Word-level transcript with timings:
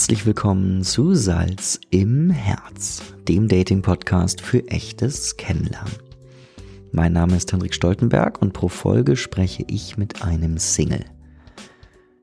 Herzlich 0.00 0.24
willkommen 0.24 0.82
zu 0.82 1.14
Salz 1.14 1.78
im 1.90 2.30
Herz, 2.30 3.02
dem 3.28 3.48
Dating-Podcast 3.48 4.40
für 4.40 4.66
echtes 4.68 5.36
Kennenlernen. 5.36 5.92
Mein 6.90 7.12
Name 7.12 7.36
ist 7.36 7.52
Henrik 7.52 7.74
Stoltenberg 7.74 8.40
und 8.40 8.54
pro 8.54 8.68
Folge 8.68 9.14
spreche 9.18 9.62
ich 9.68 9.98
mit 9.98 10.22
einem 10.22 10.56
Single. 10.56 11.04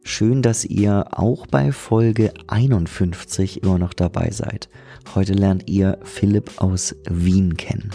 Schön, 0.02 0.42
dass 0.42 0.66
ihr 0.66 1.06
auch 1.12 1.46
bei 1.46 1.72
Folge 1.72 2.34
51 2.48 3.62
immer 3.62 3.78
noch 3.78 3.94
dabei 3.94 4.32
seid. 4.32 4.70
Heute 5.14 5.34
lernt 5.34 5.70
ihr 5.70 6.00
Philipp 6.02 6.54
aus 6.60 6.96
Wien 7.08 7.58
kennen. 7.58 7.92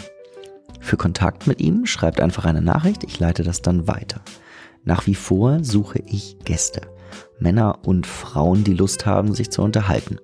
Für 0.79 0.95
Kontakt 0.95 1.45
mit 1.45 1.59
ihm 1.59 1.85
schreibt 1.85 2.21
einfach 2.21 2.45
eine 2.45 2.61
Nachricht, 2.61 3.03
ich 3.03 3.19
leite 3.19 3.43
das 3.43 3.61
dann 3.61 3.85
weiter. 3.85 4.21
Nach 4.85 5.07
wie 5.07 5.15
vor 5.15 5.61
suche 5.61 5.99
ich 6.07 6.39
Gäste. 6.45 6.92
Männer 7.43 7.79
und 7.83 8.07
Frauen, 8.07 8.63
die 8.63 8.73
Lust 8.73 9.05
haben, 9.05 9.35
sich 9.35 9.51
zu 9.51 9.61
unterhalten. 9.61 10.17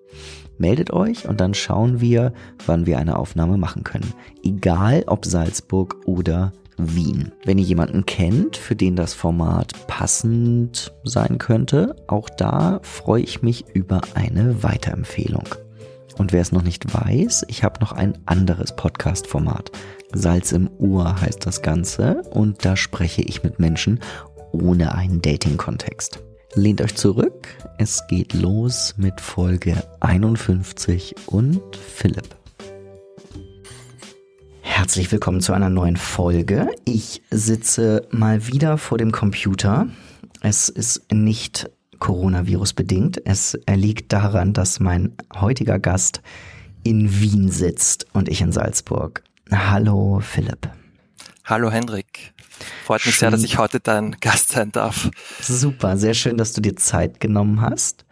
Meldet 0.58 0.92
euch 0.92 1.28
und 1.28 1.40
dann 1.40 1.54
schauen 1.54 2.02
wir, 2.02 2.34
wann 2.66 2.86
wir 2.86 2.98
eine 2.98 3.18
Aufnahme 3.18 3.58
machen 3.58 3.84
können. 3.84 4.14
Egal 4.44 5.04
ob 5.06 5.26
Salzburg 5.26 5.98
oder 6.06 6.52
Wien. 6.78 7.34
Wenn 7.44 7.58
ihr 7.58 7.66
jemanden 7.66 8.06
kennt, 8.06 8.58
für 8.58 8.76
den 8.76 8.96
das 8.96 9.14
Format 9.14 9.74
passend 9.88 10.94
sein 11.04 11.38
könnte, 11.38 11.96
auch 12.08 12.30
da 12.30 12.80
freue 12.84 13.22
ich 13.22 13.42
mich 13.42 13.66
über 13.74 14.02
eine 14.16 14.64
Weiterempfehlung. 14.64 15.44
Und 16.18 16.34
wer 16.34 16.42
es 16.42 16.52
noch 16.52 16.64
nicht 16.64 16.94
weiß, 16.94 17.46
ich 17.48 17.64
habe 17.64 17.80
noch 17.80 17.92
ein 17.92 18.18
anderes 18.26 18.76
Podcast-Format. 18.76 19.72
Salz 20.14 20.52
im 20.52 20.70
Ohr 20.78 21.22
heißt 21.22 21.46
das 21.46 21.62
Ganze 21.62 22.24
und 22.32 22.66
da 22.66 22.76
spreche 22.76 23.22
ich 23.22 23.44
mit 23.44 23.60
Menschen 23.60 24.00
ohne 24.52 24.94
einen 24.96 25.22
Dating-Kontext. 25.22 26.20
Lehnt 26.56 26.82
euch 26.82 26.96
zurück, 26.96 27.48
es 27.78 28.08
geht 28.08 28.34
los 28.34 28.96
mit 28.98 29.22
Folge 29.22 29.84
51 30.00 31.16
und 31.28 31.62
Philipp. 31.76 32.36
Herzlich 34.62 35.12
willkommen 35.12 35.42
zu 35.42 35.54
einer 35.54 35.70
neuen 35.70 35.96
Folge. 35.96 36.70
Ich 36.86 37.22
sitze 37.30 38.08
mal 38.10 38.48
wieder 38.48 38.80
vor 38.80 38.98
dem 38.98 39.12
Computer. 39.12 39.88
Es 40.42 40.70
ist 40.70 41.14
nicht 41.14 41.70
Coronavirus 42.00 42.74
bedingt. 42.74 43.22
Es 43.26 43.58
liegt 43.70 44.12
daran, 44.12 44.54
dass 44.54 44.80
mein 44.80 45.14
heutiger 45.36 45.78
Gast 45.78 46.24
in 46.82 47.22
Wien 47.22 47.52
sitzt 47.52 48.08
und 48.14 48.28
ich 48.28 48.42
in 48.42 48.52
Salzburg. 48.52 49.24
Hallo 49.52 50.20
Philipp. 50.20 50.68
Hallo 51.50 51.72
Hendrik. 51.72 52.36
Freut 52.86 53.04
mich 53.08 53.16
schön. 53.16 53.22
sehr, 53.22 53.32
dass 53.32 53.42
ich 53.42 53.58
heute 53.58 53.80
dein 53.80 54.12
Gast 54.22 54.50
sein 54.50 54.72
darf. 54.72 55.10
Super, 55.42 55.98
sehr 55.98 56.14
schön, 56.14 56.38
dass 56.38 56.54
du 56.54 56.62
dir 56.62 56.76
Zeit 56.76 57.20
genommen 57.20 57.62
hast. 57.62 58.06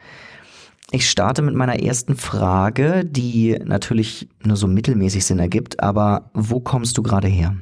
Ich 0.90 1.08
starte 1.08 1.44
mit 1.44 1.54
meiner 1.54 1.80
ersten 1.80 2.18
Frage, 2.18 3.06
die 3.06 3.60
natürlich 3.64 4.28
nur 4.44 4.58
so 4.58 4.66
mittelmäßig 4.66 5.24
Sinn 5.24 5.38
ergibt, 5.38 5.84
aber 5.84 6.32
wo 6.34 6.60
kommst 6.60 6.98
du 6.98 7.04
gerade 7.04 7.28
her? 7.28 7.56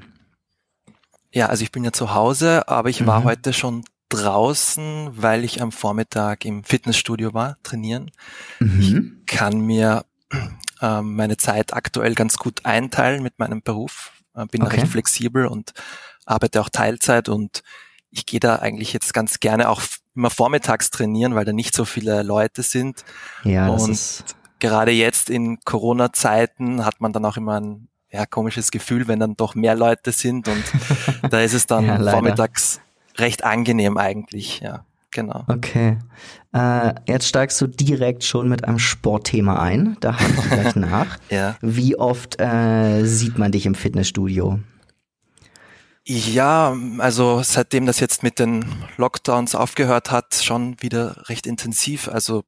Ja, 1.34 1.48
also 1.48 1.64
ich 1.64 1.74
bin 1.74 1.84
ja 1.84 1.92
zu 1.92 2.14
Hause, 2.14 2.70
aber 2.70 2.88
ich 2.88 3.02
mhm. 3.02 3.08
war 3.08 3.26
heute 3.26 3.52
schon 3.52 3.84
draußen, 4.08 5.10
weil 5.12 5.44
ich 5.44 5.62
am 5.62 5.74
Vormittag 5.74 6.46
im 6.46 6.64
Fitnessstudio 6.64 7.34
war, 7.34 7.58
trainieren. 7.64 8.12
Mhm. 8.62 8.80
Ich 8.80 9.26
kann 9.26 9.60
mir 9.60 10.06
äh, 10.80 11.02
meine 11.02 11.36
Zeit 11.36 11.74
aktuell 11.74 12.16
ganz 12.16 12.38
gut 12.38 12.62
einteilen 12.64 13.22
mit 13.22 13.40
meinem 13.40 13.62
Beruf, 13.62 14.14
bin 14.52 14.64
okay. 14.64 14.82
recht 14.82 14.92
flexibel 14.92 15.48
und 15.48 15.74
arbeite 16.26 16.62
auch 16.62 16.70
Teilzeit 16.70 17.30
und 17.30 17.64
ich 18.12 18.26
gehe 18.26 18.40
da 18.40 18.58
eigentlich 18.58 18.94
jetzt 18.94 19.14
ganz 19.14 19.40
gerne 19.40 19.70
auch 19.70 19.82
immer 20.16 20.30
vormittags 20.30 20.90
trainieren, 20.90 21.36
weil 21.36 21.46
da 21.46 21.54
nicht 21.54 21.76
so 21.76 21.86
viele 21.86 22.24
Leute 22.24 22.64
sind. 22.64 23.04
Ja, 23.44 23.70
das 23.70 23.84
und 23.84 23.92
ist 23.92 24.36
gerade 24.60 24.92
jetzt 24.92 25.30
in 25.30 25.60
Corona-Zeiten 25.66 26.86
hat 26.86 27.02
man 27.02 27.14
dann 27.14 27.26
auch 27.26 27.38
immer 27.38 27.60
ein 27.60 27.88
ja, 28.10 28.26
komisches 28.26 28.72
Gefühl, 28.72 29.08
wenn 29.08 29.20
dann 29.20 29.36
doch 29.36 29.56
mehr 29.56 29.76
Leute 29.76 30.12
sind 30.12 30.48
und 30.48 30.64
da 31.30 31.42
ist 31.42 31.54
es 31.54 31.68
dann 31.68 31.86
ja, 31.86 32.12
vormittags 32.12 32.80
recht 33.18 33.44
angenehm 33.44 33.98
eigentlich, 33.98 34.62
ja. 34.62 34.86
Genau. 35.16 35.46
Okay. 35.48 35.98
Äh, 36.54 36.94
jetzt 37.08 37.30
steigst 37.30 37.62
du 37.62 37.68
direkt 37.68 38.26
schon 38.26 38.50
mit 38.50 38.66
einem 38.66 38.80
Sportthema 38.80 39.62
ein. 39.62 39.96
Da 40.02 40.20
haken 40.20 40.36
wir 40.36 40.58
gleich 40.58 40.76
nach. 40.76 41.18
ja. 41.30 41.56
Wie 41.62 41.98
oft 41.98 42.42
äh, 42.42 43.06
sieht 43.06 43.38
man 43.38 43.54
dich 43.54 43.66
im 43.66 43.76
Fitnessstudio? 43.76 44.60
Ja, 46.04 46.76
also 46.98 47.42
seitdem 47.44 47.86
das 47.86 48.02
jetzt 48.02 48.24
mit 48.24 48.40
den 48.40 48.66
Lockdowns 48.98 49.56
aufgehört 49.56 50.12
hat, 50.12 50.36
schon 50.36 50.76
wieder 50.82 51.30
recht 51.30 51.48
intensiv. 51.48 52.10
Also 52.10 52.44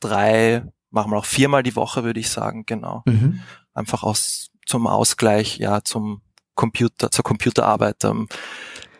drei, 0.00 0.64
machen 0.90 1.12
wir 1.12 1.18
auch 1.18 1.24
viermal 1.24 1.62
die 1.62 1.76
Woche, 1.76 2.02
würde 2.02 2.18
ich 2.18 2.30
sagen, 2.30 2.64
genau. 2.66 3.02
Mhm. 3.06 3.42
Einfach 3.74 4.02
aus 4.02 4.50
zum 4.66 4.88
Ausgleich, 4.88 5.58
ja, 5.58 5.84
zum 5.84 6.20
Computer, 6.56 7.12
zur 7.12 7.24
Computerarbeit 7.24 8.02
ähm, 8.02 8.26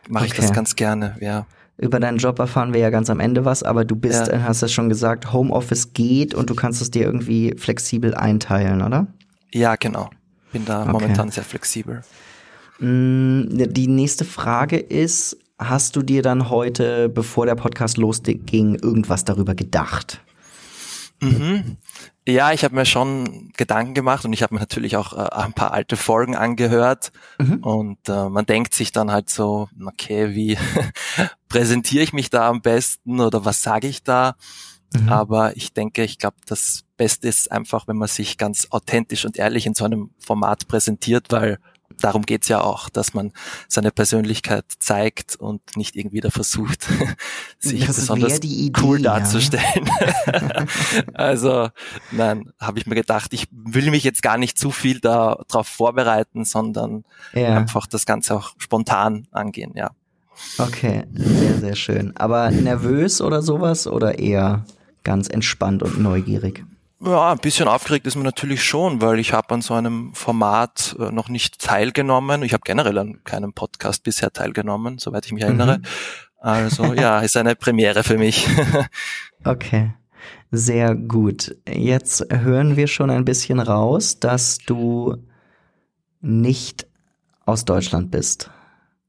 mache 0.08 0.26
okay. 0.26 0.34
ich 0.34 0.40
das 0.40 0.52
ganz 0.52 0.76
gerne, 0.76 1.16
ja. 1.20 1.46
Über 1.78 1.98
deinen 2.00 2.18
Job 2.18 2.38
erfahren 2.38 2.74
wir 2.74 2.80
ja 2.80 2.90
ganz 2.90 3.10
am 3.10 3.18
Ende 3.18 3.44
was, 3.44 3.62
aber 3.62 3.84
du 3.84 3.96
bist, 3.96 4.28
ja. 4.28 4.42
hast 4.42 4.62
es 4.62 4.72
schon 4.72 4.88
gesagt, 4.88 5.32
Homeoffice 5.32 5.94
geht 5.94 6.34
und 6.34 6.50
du 6.50 6.54
kannst 6.54 6.82
es 6.82 6.90
dir 6.90 7.04
irgendwie 7.04 7.54
flexibel 7.56 8.14
einteilen, 8.14 8.82
oder? 8.82 9.06
Ja, 9.52 9.76
genau. 9.76 10.10
Bin 10.52 10.64
da 10.64 10.82
okay. 10.82 10.92
momentan 10.92 11.30
sehr 11.30 11.44
flexibel. 11.44 12.02
Mm, 12.78 13.44
die 13.48 13.88
nächste 13.88 14.24
Frage 14.24 14.76
ist, 14.76 15.36
hast 15.58 15.96
du 15.96 16.02
dir 16.02 16.22
dann 16.22 16.50
heute, 16.50 17.08
bevor 17.08 17.46
der 17.46 17.54
Podcast 17.54 17.96
losging, 17.96 18.74
irgendwas 18.74 19.24
darüber 19.24 19.54
gedacht? 19.54 20.20
Mhm. 21.22 21.76
Ja, 22.26 22.52
ich 22.52 22.64
habe 22.64 22.74
mir 22.74 22.84
schon 22.84 23.52
Gedanken 23.56 23.94
gemacht 23.94 24.24
und 24.24 24.32
ich 24.32 24.42
habe 24.42 24.54
mir 24.54 24.60
natürlich 24.60 24.96
auch 24.96 25.12
äh, 25.12 25.28
ein 25.32 25.52
paar 25.52 25.72
alte 25.72 25.96
Folgen 25.96 26.36
angehört 26.36 27.12
mhm. 27.38 27.58
und 27.62 28.08
äh, 28.08 28.28
man 28.28 28.44
denkt 28.44 28.74
sich 28.74 28.92
dann 28.92 29.10
halt 29.10 29.30
so, 29.30 29.68
okay, 29.84 30.34
wie 30.34 30.58
präsentiere 31.48 32.02
ich 32.02 32.12
mich 32.12 32.30
da 32.30 32.48
am 32.48 32.60
besten 32.60 33.20
oder 33.20 33.44
was 33.44 33.62
sage 33.62 33.86
ich 33.86 34.02
da? 34.02 34.34
Mhm. 34.94 35.08
Aber 35.08 35.56
ich 35.56 35.72
denke, 35.72 36.02
ich 36.04 36.18
glaube, 36.18 36.36
das 36.46 36.84
Beste 36.96 37.28
ist 37.28 37.50
einfach, 37.50 37.88
wenn 37.88 37.96
man 37.96 38.08
sich 38.08 38.36
ganz 38.36 38.68
authentisch 38.70 39.24
und 39.24 39.36
ehrlich 39.36 39.66
in 39.66 39.74
so 39.74 39.84
einem 39.84 40.10
Format 40.18 40.68
präsentiert, 40.68 41.26
weil 41.30 41.58
darum 42.00 42.22
geht's 42.22 42.48
ja 42.48 42.60
auch, 42.60 42.88
dass 42.88 43.14
man 43.14 43.32
seine 43.68 43.90
Persönlichkeit 43.90 44.64
zeigt 44.78 45.36
und 45.36 45.60
nicht 45.76 45.96
irgendwie 45.96 46.20
da 46.20 46.30
versucht, 46.30 46.88
sich 47.58 47.86
das 47.86 47.96
besonders 47.96 48.38
Idee, 48.38 48.72
cool 48.82 49.00
darzustellen. 49.00 49.90
Ja. 50.26 50.64
also, 51.14 51.68
nein, 52.10 52.52
habe 52.60 52.78
ich 52.78 52.86
mir 52.86 52.94
gedacht, 52.94 53.32
ich 53.32 53.48
will 53.50 53.90
mich 53.90 54.04
jetzt 54.04 54.22
gar 54.22 54.38
nicht 54.38 54.58
zu 54.58 54.70
viel 54.70 55.00
darauf 55.00 55.66
vorbereiten, 55.66 56.44
sondern 56.44 57.04
ja. 57.32 57.56
einfach 57.56 57.86
das 57.86 58.06
Ganze 58.06 58.34
auch 58.34 58.52
spontan 58.58 59.26
angehen, 59.30 59.72
ja. 59.74 59.90
Okay, 60.58 61.04
sehr, 61.14 61.58
sehr 61.58 61.76
schön. 61.76 62.16
Aber 62.16 62.50
nervös 62.50 63.20
oder 63.20 63.42
sowas 63.42 63.86
oder 63.86 64.18
eher 64.18 64.64
ganz 65.04 65.28
entspannt 65.28 65.82
und 65.82 66.00
neugierig? 66.00 66.64
Ja, 67.04 67.32
ein 67.32 67.38
bisschen 67.38 67.66
aufgeregt 67.66 68.06
ist 68.06 68.14
man 68.14 68.24
natürlich 68.24 68.62
schon, 68.62 69.00
weil 69.00 69.18
ich 69.18 69.32
habe 69.32 69.54
an 69.54 69.60
so 69.60 69.74
einem 69.74 70.14
Format 70.14 70.94
äh, 71.00 71.10
noch 71.10 71.28
nicht 71.28 71.58
teilgenommen. 71.58 72.42
Ich 72.44 72.52
habe 72.52 72.62
generell 72.64 72.96
an 72.98 73.24
keinem 73.24 73.52
Podcast 73.52 74.04
bisher 74.04 74.32
teilgenommen, 74.32 74.98
soweit 74.98 75.26
ich 75.26 75.32
mich 75.32 75.42
erinnere. 75.42 75.78
Mhm. 75.78 75.84
Also 76.38 76.94
ja, 76.94 77.20
ist 77.20 77.36
eine 77.36 77.56
Premiere 77.56 78.04
für 78.04 78.18
mich. 78.18 78.46
okay, 79.44 79.94
sehr 80.52 80.94
gut. 80.94 81.56
Jetzt 81.68 82.24
hören 82.30 82.76
wir 82.76 82.86
schon 82.86 83.10
ein 83.10 83.24
bisschen 83.24 83.58
raus, 83.58 84.20
dass 84.20 84.58
du 84.58 85.16
nicht 86.20 86.86
aus 87.46 87.64
Deutschland 87.64 88.12
bist. 88.12 88.48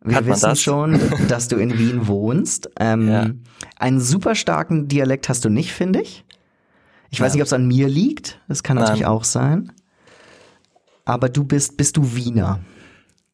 Wir 0.02 0.26
wissen 0.26 0.50
das? 0.50 0.62
schon, 0.62 1.00
dass 1.28 1.48
du 1.48 1.58
in 1.58 1.78
Wien 1.78 2.08
wohnst. 2.08 2.72
Ähm, 2.80 3.08
ja. 3.08 3.30
Einen 3.78 4.00
super 4.00 4.34
starken 4.34 4.88
Dialekt 4.88 5.30
hast 5.30 5.46
du 5.46 5.50
nicht, 5.50 5.72
finde 5.72 6.02
ich. 6.02 6.26
Ich 7.14 7.20
ja. 7.20 7.26
weiß 7.26 7.34
nicht, 7.34 7.44
ob 7.44 7.46
es 7.46 7.54
an 7.54 7.68
mir 7.68 7.88
liegt. 7.88 8.40
Das 8.48 8.64
kann 8.64 8.76
natürlich 8.76 9.02
Nein. 9.02 9.12
auch 9.12 9.24
sein. 9.24 9.72
Aber 11.06 11.30
du 11.30 11.44
bist, 11.44 11.78
bist 11.78 11.96
du 11.96 12.16
Wiener? 12.16 12.60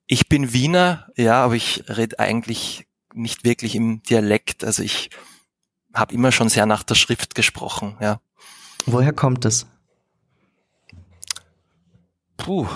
Ich 0.05 0.27
bin 0.27 0.51
Wiener, 0.51 1.07
ja, 1.15 1.45
aber 1.45 1.55
ich 1.55 1.85
rede 1.87 2.19
eigentlich 2.19 2.87
nicht 3.13 3.45
wirklich 3.45 3.75
im 3.75 4.03
Dialekt. 4.03 4.65
Also 4.65 4.83
ich 4.83 5.11
habe 5.93 6.13
immer 6.13 6.33
schon 6.33 6.49
sehr 6.49 6.65
nach 6.65 6.83
der 6.83 6.95
Schrift 6.95 7.35
gesprochen, 7.35 7.95
ja. 8.01 8.19
Woher 8.85 9.13
kommt 9.13 9.45
es? 9.45 9.65
Puh. 12.35 12.67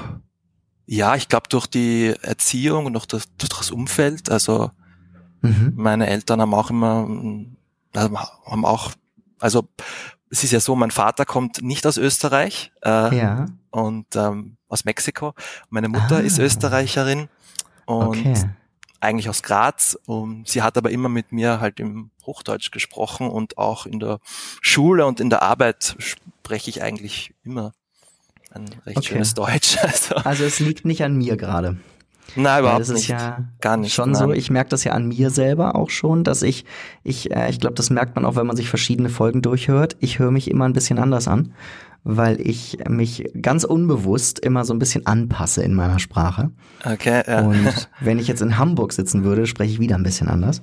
Ja, 0.85 1.15
ich 1.15 1.27
glaube 1.27 1.49
durch 1.49 1.67
die 1.67 2.13
Erziehung 2.21 2.85
und 2.85 2.93
durch 2.93 3.07
das, 3.07 3.25
durch 3.37 3.49
das 3.49 3.71
Umfeld. 3.71 4.29
Also 4.29 4.71
mhm. 5.41 5.73
meine 5.75 6.07
Eltern 6.07 6.39
haben 6.39 6.53
auch 6.53 6.69
immer, 6.69 7.09
haben 7.93 8.65
auch, 8.65 8.91
also 9.39 9.67
es 10.33 10.43
ist 10.43 10.51
ja 10.51 10.59
so, 10.59 10.75
mein 10.75 10.89
Vater 10.89 11.25
kommt 11.25 11.61
nicht 11.61 11.85
aus 11.85 11.97
Österreich 11.97 12.71
äh, 12.83 13.15
ja. 13.15 13.45
und 13.69 14.07
ähm, 14.15 14.57
aus 14.67 14.83
Mexiko. 14.83 15.35
Meine 15.69 15.89
Mutter 15.89 16.17
ah. 16.17 16.19
ist 16.21 16.39
Österreicherin 16.39 17.29
und 17.85 18.07
okay. 18.07 18.33
eigentlich 18.99 19.29
aus 19.29 19.43
Graz. 19.43 19.95
Und 20.07 20.47
sie 20.47 20.63
hat 20.63 20.75
aber 20.75 20.89
immer 20.89 21.07
mit 21.07 21.31
mir 21.31 21.59
halt 21.59 21.79
im 21.79 22.09
Hochdeutsch 22.25 22.71
gesprochen 22.71 23.29
und 23.29 23.59
auch 23.59 23.85
in 23.85 23.99
der 23.99 24.17
Schule 24.59 25.05
und 25.05 25.19
in 25.19 25.29
der 25.29 25.43
Arbeit 25.43 25.95
spreche 25.99 26.71
ich 26.71 26.81
eigentlich 26.81 27.35
immer 27.43 27.73
ein 28.49 28.65
recht 28.87 28.97
okay. 28.97 29.07
schönes 29.09 29.35
Deutsch. 29.35 29.77
Also. 29.83 30.15
also 30.15 30.43
es 30.45 30.59
liegt 30.59 30.83
nicht 30.83 31.03
an 31.03 31.15
mir 31.15 31.37
gerade. 31.37 31.77
Nein, 32.35 32.59
überhaupt 32.61 32.81
das 32.81 32.89
ist 32.89 32.95
nicht. 32.95 33.09
ja 33.09 33.39
Gar 33.61 33.77
nicht. 33.77 33.93
Schon 33.93 34.11
nein. 34.11 34.19
so, 34.21 34.31
ich 34.31 34.49
merke 34.49 34.69
das 34.69 34.83
ja 34.83 34.93
an 34.93 35.07
mir 35.07 35.29
selber 35.29 35.75
auch 35.75 35.89
schon, 35.89 36.23
dass 36.23 36.41
ich, 36.41 36.65
ich, 37.03 37.31
äh, 37.31 37.49
ich 37.49 37.59
glaube, 37.59 37.75
das 37.75 37.89
merkt 37.89 38.15
man 38.15 38.25
auch, 38.25 38.35
wenn 38.35 38.47
man 38.47 38.55
sich 38.55 38.69
verschiedene 38.69 39.09
Folgen 39.09 39.41
durchhört. 39.41 39.95
Ich 39.99 40.19
höre 40.19 40.31
mich 40.31 40.49
immer 40.49 40.65
ein 40.65 40.73
bisschen 40.73 40.99
anders 40.99 41.27
an, 41.27 41.53
weil 42.03 42.41
ich 42.41 42.77
mich 42.89 43.29
ganz 43.41 43.63
unbewusst 43.63 44.39
immer 44.39 44.65
so 44.65 44.73
ein 44.73 44.79
bisschen 44.79 45.05
anpasse 45.05 45.63
in 45.63 45.73
meiner 45.73 45.99
Sprache. 45.99 46.51
Okay, 46.83 47.23
ja. 47.27 47.41
Und 47.41 47.89
wenn 47.99 48.19
ich 48.19 48.27
jetzt 48.27 48.41
in 48.41 48.57
Hamburg 48.57 48.93
sitzen 48.93 49.23
würde, 49.23 49.45
spreche 49.47 49.71
ich 49.73 49.79
wieder 49.79 49.95
ein 49.95 50.03
bisschen 50.03 50.27
anders. 50.27 50.61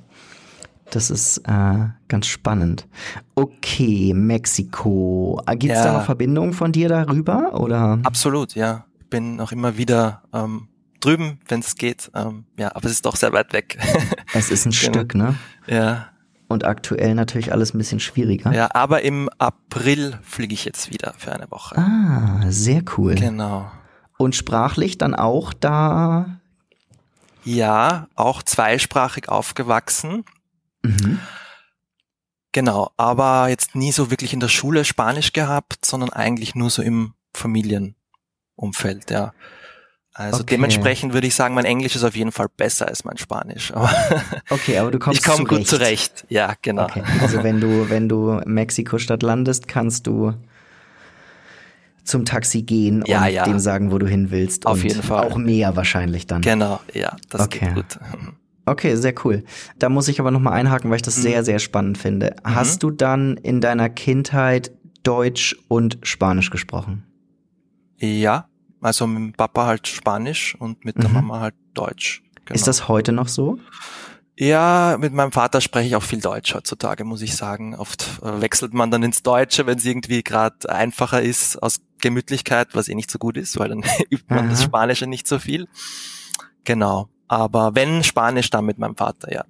Das 0.92 1.08
ist 1.08 1.38
äh, 1.46 1.86
ganz 2.08 2.26
spannend. 2.26 2.88
Okay, 3.36 4.12
Mexiko. 4.12 5.40
Gibt 5.52 5.72
es 5.72 5.78
Ja. 5.78 5.84
da 5.84 5.92
noch 5.98 6.04
Verbindungen 6.04 6.52
von 6.52 6.72
dir 6.72 6.88
darüber? 6.88 7.58
Oder? 7.60 8.00
Absolut, 8.02 8.56
ja. 8.56 8.86
Bin 9.08 9.40
auch 9.40 9.52
immer 9.52 9.76
wieder 9.76 10.22
ähm, 10.32 10.66
drüben, 11.00 11.40
wenn 11.48 11.60
es 11.60 11.74
geht. 11.76 12.10
Ähm, 12.14 12.44
ja, 12.56 12.74
aber 12.74 12.86
es 12.86 12.92
ist 12.92 13.06
doch 13.06 13.16
sehr 13.16 13.32
weit 13.32 13.52
weg. 13.52 13.78
Es 14.34 14.50
ist 14.50 14.64
ein 14.66 14.70
Genau. 14.72 14.92
Stück, 14.92 15.14
ne? 15.16 15.34
ja, 15.66 16.08
Und 16.48 16.64
aktuell 16.64 17.14
natürlich 17.14 17.52
alles 17.52 17.74
ein 17.74 17.78
bisschen 17.78 17.98
schwieriger. 18.00 18.52
ja, 18.52 18.68
aber 18.74 19.02
im 19.02 19.28
April 19.38 20.18
fliege 20.22 20.54
ich 20.54 20.64
jetzt 20.64 20.90
wieder 20.90 21.14
für 21.18 21.32
eine 21.32 21.50
Woche. 21.50 21.76
Ah, 21.76 22.42
sehr 22.48 22.82
cool. 22.96 23.14
Genau. 23.16 23.70
Und 24.18 24.36
sprachlich 24.36 24.98
dann 24.98 25.14
auch 25.14 25.52
da. 25.52 26.38
Ja, 27.44 28.06
auch 28.16 28.42
zweisprachig 28.42 29.28
aufgewachsen. 29.28 30.24
Mhm. 30.82 31.18
Genau, 32.52 32.90
aber 32.96 33.48
jetzt 33.48 33.74
nie 33.74 33.92
so 33.92 34.10
wirklich 34.10 34.32
in 34.32 34.40
der 34.40 34.48
Schule 34.48 34.84
Spanisch 34.84 35.32
gehabt, 35.32 35.84
sondern 35.86 36.10
eigentlich 36.10 36.54
nur 36.54 36.68
so 36.68 36.82
im 36.82 37.14
Familienumfeld, 37.34 39.10
ja. 39.10 39.32
Also 40.12 40.40
Okay. 40.42 40.56
dementsprechend 40.56 41.12
würde 41.12 41.26
ich 41.28 41.34
sagen, 41.34 41.54
mein 41.54 41.64
Englisch 41.64 41.94
ist 41.94 42.02
auf 42.04 42.16
jeden 42.16 42.32
Fall 42.32 42.48
besser 42.56 42.88
als 42.88 43.04
mein 43.04 43.16
Spanisch. 43.16 43.72
Aber 43.72 43.90
Okay, 44.50 44.76
aber 44.78 44.90
du 44.90 44.98
kommst 44.98 45.20
ich 45.20 45.24
komme 45.26 45.44
gut 45.44 45.66
zurecht. 45.68 46.26
Ja, 46.28 46.54
genau. 46.62 46.84
Okay. 46.84 47.02
Also 47.20 47.42
wenn 47.42 47.60
du, 47.60 47.88
wenn 47.88 48.08
du 48.08 48.32
in 48.38 48.52
Mexiko-Stadt 48.52 49.22
landest, 49.22 49.68
kannst 49.68 50.06
du 50.06 50.34
zum 52.04 52.24
Taxi 52.24 52.62
gehen 52.62 53.04
Ja, 53.06 53.24
und 53.26 53.32
ja. 53.32 53.44
dem 53.44 53.60
sagen, 53.60 53.92
wo 53.92 53.98
du 53.98 54.06
hin 54.08 54.30
willst. 54.30 54.66
Auf 54.66 54.78
und 54.78 54.84
jeden 54.84 55.02
Fall. 55.02 55.24
Auch 55.28 55.36
mehr 55.36 55.76
wahrscheinlich 55.76 56.26
dann. 56.26 56.42
Genau, 56.42 56.80
ja, 56.92 57.16
das 57.28 57.42
Okay. 57.42 57.66
geht 57.66 57.74
gut. 57.74 57.98
Okay, 58.66 58.96
sehr 58.96 59.14
cool. 59.24 59.44
Da 59.78 59.88
muss 59.88 60.08
ich 60.08 60.20
aber 60.20 60.30
nochmal 60.30 60.54
einhaken, 60.54 60.90
weil 60.90 60.96
ich 60.96 61.02
das 61.02 61.16
Mhm. 61.18 61.22
sehr, 61.22 61.44
sehr 61.44 61.58
spannend 61.60 61.98
finde. 61.98 62.34
Hast 62.44 62.82
du 62.82 62.90
dann 62.90 63.36
in 63.36 63.60
deiner 63.60 63.88
Kindheit 63.88 64.72
Deutsch 65.02 65.56
und 65.68 65.98
Spanisch 66.02 66.50
gesprochen? 66.50 67.04
Ja, 67.98 68.46
also 68.80 69.06
mit 69.06 69.18
dem 69.18 69.32
Papa 69.34 69.66
halt 69.66 69.86
Spanisch 69.88 70.54
und 70.58 70.84
mit 70.84 70.96
der 70.98 71.08
Mhm. 71.08 71.14
Mama 71.14 71.40
halt 71.40 71.54
Deutsch. 71.74 72.22
Genau. 72.44 72.54
Ist 72.56 72.66
das 72.66 72.88
heute 72.88 73.12
noch 73.12 73.28
so? 73.28 73.58
Ja, 74.38 74.96
mit 74.98 75.12
meinem 75.12 75.32
Vater 75.32 75.60
spreche 75.60 75.88
ich 75.88 75.96
auch 75.96 76.02
viel 76.02 76.20
Deutsch 76.20 76.54
heutzutage, 76.54 77.04
muss 77.04 77.20
ich 77.20 77.36
sagen. 77.36 77.74
Oft 77.74 78.20
äh, 78.22 78.40
wechselt 78.40 78.72
man 78.72 78.90
dann 78.90 79.02
ins 79.02 79.22
Deutsche, 79.22 79.66
wenn 79.66 79.76
es 79.76 79.84
irgendwie 79.84 80.22
gerade 80.22 80.70
einfacher 80.70 81.20
ist 81.20 81.62
aus 81.62 81.80
Gemütlichkeit, 82.00 82.68
was 82.72 82.88
eh 82.88 82.94
nicht 82.94 83.10
so 83.10 83.18
gut 83.18 83.36
ist, 83.36 83.58
weil 83.58 83.68
dann 83.68 83.82
übt 84.10 84.24
man 84.34 84.48
das 84.48 84.60
Aha. 84.60 84.66
Spanische 84.66 85.06
nicht 85.06 85.28
so 85.28 85.38
viel. 85.38 85.68
Genau. 86.64 87.08
Aber 87.28 87.74
wenn 87.74 88.02
Spanisch, 88.02 88.48
dann 88.50 88.64
mit 88.64 88.78
meinem 88.78 88.96
Vater, 88.96 89.32
ja. 89.32 89.44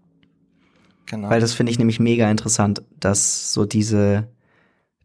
Genau. 1.06 1.30
Weil 1.30 1.40
das 1.40 1.54
finde 1.54 1.72
ich 1.72 1.78
nämlich 1.78 2.00
mega 2.00 2.30
interessant, 2.30 2.82
dass 2.98 3.52
so 3.52 3.64
diese, 3.66 4.28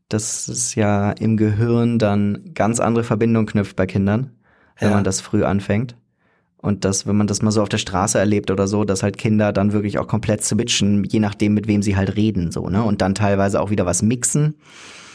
dass 0.09 0.47
es 0.47 0.75
ja 0.75 1.11
im 1.11 1.37
Gehirn 1.37 1.97
dann 1.99 2.51
ganz 2.53 2.79
andere 2.79 3.03
Verbindungen 3.03 3.47
knüpft 3.47 3.75
bei 3.75 3.85
Kindern, 3.85 4.31
wenn 4.79 4.89
Ja. 4.89 4.95
man 4.95 5.03
das 5.03 5.21
früh 5.21 5.43
anfängt. 5.43 5.95
Und 6.57 6.83
dass, 6.83 7.05
wenn 7.05 7.15
man 7.15 7.27
das 7.27 7.41
mal 7.43 7.51
so 7.51 7.61
auf 7.61 7.69
der 7.69 7.77
Straße 7.77 8.17
erlebt 8.17 8.49
oder 8.49 8.67
so, 8.67 8.85
dass 8.85 9.03
halt 9.03 9.17
Kinder 9.19 9.53
dann 9.53 9.71
wirklich 9.71 9.99
auch 9.99 10.07
komplett 10.07 10.43
switchen, 10.43 11.03
je 11.03 11.19
nachdem, 11.19 11.53
mit 11.53 11.67
wem 11.67 11.83
sie 11.83 11.95
halt 11.95 12.15
reden, 12.15 12.51
so, 12.51 12.69
ne? 12.69 12.83
Und 12.83 13.01
dann 13.01 13.13
teilweise 13.13 13.61
auch 13.61 13.69
wieder 13.69 13.85
was 13.85 14.01
mixen. 14.01 14.55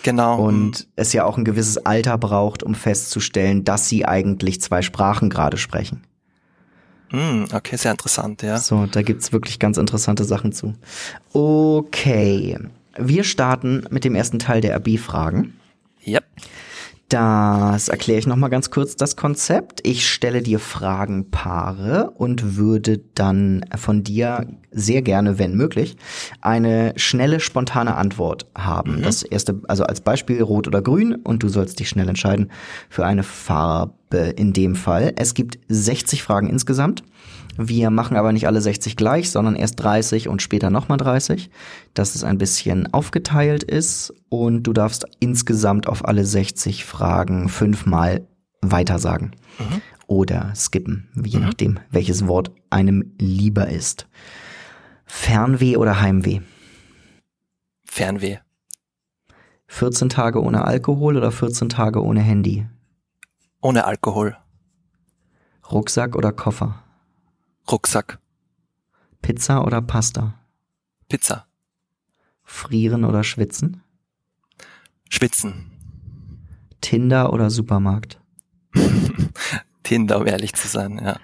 genau. 0.04 0.40
Und 0.46 0.86
es 0.96 1.12
ja 1.12 1.24
auch 1.24 1.36
ein 1.38 1.44
gewisses 1.44 1.78
Alter 1.84 2.18
braucht, 2.18 2.62
um 2.62 2.74
festzustellen, 2.76 3.64
dass 3.64 3.88
sie 3.88 4.06
eigentlich 4.06 4.60
zwei 4.60 4.80
Sprachen 4.82 5.28
gerade 5.28 5.56
sprechen. 5.56 6.02
Mm, 7.10 7.44
okay, 7.52 7.76
sehr 7.76 7.90
interessant, 7.90 8.42
ja. 8.42 8.58
So, 8.58 8.86
da 8.86 9.02
gibt's 9.02 9.32
wirklich 9.32 9.58
ganz 9.58 9.76
interessante 9.76 10.22
Sachen 10.24 10.52
zu. 10.52 10.74
Okay, 11.32 12.56
wir 13.00 13.24
starten 13.24 13.84
mit 13.90 14.04
dem 14.04 14.14
ersten 14.14 14.38
Teil 14.38 14.60
der 14.60 14.76
AB-Fragen. 14.76 15.54
Ja. 16.02 16.20
Das 17.10 17.88
erkläre 17.88 18.20
ich 18.20 18.28
nochmal 18.28 18.50
ganz 18.50 18.70
kurz 18.70 18.94
das 18.94 19.16
Konzept. 19.16 19.80
Ich 19.84 20.08
stelle 20.08 20.42
dir 20.42 20.60
Fragenpaare 20.60 22.12
und 22.14 22.56
würde 22.56 23.00
dann 23.16 23.64
von 23.76 24.04
dir 24.04 24.46
sehr 24.70 25.02
gerne, 25.02 25.36
wenn 25.36 25.56
möglich, 25.56 25.96
eine 26.40 26.92
schnelle, 26.94 27.40
spontane 27.40 27.96
Antwort 27.96 28.46
haben. 28.56 29.02
Das 29.02 29.24
erste, 29.24 29.60
also 29.66 29.82
als 29.82 30.02
Beispiel 30.02 30.40
rot 30.40 30.68
oder 30.68 30.82
grün 30.82 31.16
und 31.16 31.42
du 31.42 31.48
sollst 31.48 31.80
dich 31.80 31.88
schnell 31.88 32.08
entscheiden 32.08 32.52
für 32.88 33.04
eine 33.04 33.24
Farbe 33.24 34.32
in 34.36 34.52
dem 34.52 34.76
Fall. 34.76 35.12
Es 35.16 35.34
gibt 35.34 35.58
60 35.68 36.22
Fragen 36.22 36.48
insgesamt. 36.48 37.02
Wir 37.62 37.90
machen 37.90 38.16
aber 38.16 38.32
nicht 38.32 38.46
alle 38.46 38.62
60 38.62 38.96
gleich, 38.96 39.30
sondern 39.30 39.54
erst 39.54 39.78
30 39.80 40.28
und 40.28 40.40
später 40.40 40.70
nochmal 40.70 40.96
30, 40.96 41.50
dass 41.92 42.14
es 42.14 42.24
ein 42.24 42.38
bisschen 42.38 42.90
aufgeteilt 42.94 43.64
ist 43.64 44.14
und 44.30 44.62
du 44.62 44.72
darfst 44.72 45.04
insgesamt 45.18 45.86
auf 45.86 46.08
alle 46.08 46.24
60 46.24 46.86
Fragen 46.86 47.50
fünfmal 47.50 48.26
weitersagen 48.62 49.32
oder 50.06 50.54
skippen, 50.56 51.10
je 51.22 51.38
nachdem, 51.38 51.78
welches 51.90 52.26
Wort 52.26 52.50
einem 52.70 53.12
lieber 53.18 53.68
ist. 53.68 54.08
Fernweh 55.04 55.76
oder 55.76 56.00
Heimweh? 56.00 56.40
Fernweh. 57.84 58.38
14 59.66 60.08
Tage 60.08 60.42
ohne 60.42 60.64
Alkohol 60.64 61.18
oder 61.18 61.30
14 61.30 61.68
Tage 61.68 62.02
ohne 62.02 62.20
Handy? 62.20 62.66
Ohne 63.60 63.84
Alkohol. 63.84 64.34
Rucksack 65.70 66.16
oder 66.16 66.32
Koffer? 66.32 66.82
Rucksack. 67.68 68.18
Pizza 69.22 69.64
oder 69.64 69.80
Pasta? 69.82 70.34
Pizza. 71.08 71.46
Frieren 72.42 73.04
oder 73.04 73.22
schwitzen? 73.24 73.82
Schwitzen. 75.08 75.70
Tinder 76.80 77.32
oder 77.32 77.50
Supermarkt? 77.50 78.20
Tinder, 79.82 80.20
um 80.20 80.26
ehrlich 80.26 80.54
zu 80.54 80.68
sein, 80.68 81.00
ja. 81.02 81.18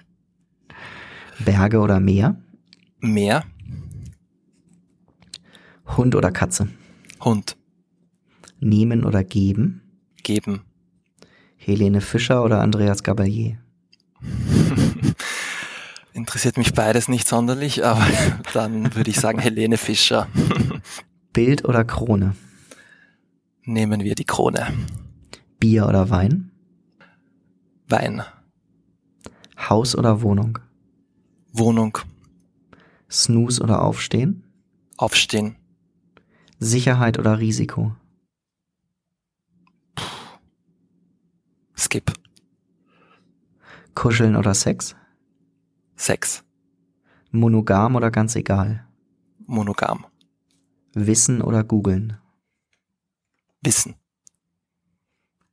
Berge 1.39 1.79
oder 1.79 1.99
Meer? 1.99 2.41
Meer. 2.99 3.43
Hund 5.95 6.15
oder 6.15 6.31
Katze? 6.31 6.69
Hund. 7.23 7.57
Nehmen 8.59 9.03
oder 9.03 9.23
geben? 9.23 9.81
Geben. 10.23 10.63
Helene 11.55 12.01
Fischer 12.01 12.43
oder 12.43 12.61
Andreas 12.61 13.03
Gabalier? 13.03 13.59
Interessiert 16.27 16.57
mich 16.57 16.73
beides 16.73 17.07
nicht 17.07 17.25
sonderlich, 17.25 17.85
aber 17.85 18.05
dann 18.53 18.93
würde 18.93 19.09
ich 19.09 19.17
sagen 19.17 19.39
Helene 19.39 19.77
Fischer. 19.77 20.27
Bild 21.31 21.63
oder 21.63 21.85
Krone? 21.85 22.35
Nehmen 23.63 24.03
wir 24.03 24.13
die 24.13 24.25
Krone. 24.25 24.67
Bier 25.57 25.87
oder 25.87 26.09
Wein? 26.09 26.51
Wein. 27.87 28.23
Haus 29.57 29.95
oder 29.95 30.21
Wohnung? 30.21 30.59
Wohnung. 31.53 31.97
Snooze 33.09 33.63
oder 33.63 33.81
Aufstehen? 33.81 34.43
Aufstehen. 34.97 35.55
Sicherheit 36.59 37.17
oder 37.17 37.39
Risiko? 37.39 37.95
Skip. 41.73 42.11
Kuscheln 43.95 44.35
oder 44.35 44.53
Sex? 44.53 44.93
Sex. 45.97 46.43
Monogam 47.31 47.95
oder 47.95 48.11
ganz 48.11 48.35
egal? 48.35 48.87
Monogam. 49.45 50.05
Wissen 50.93 51.41
oder 51.41 51.63
googeln? 51.63 52.17
Wissen. 53.61 53.95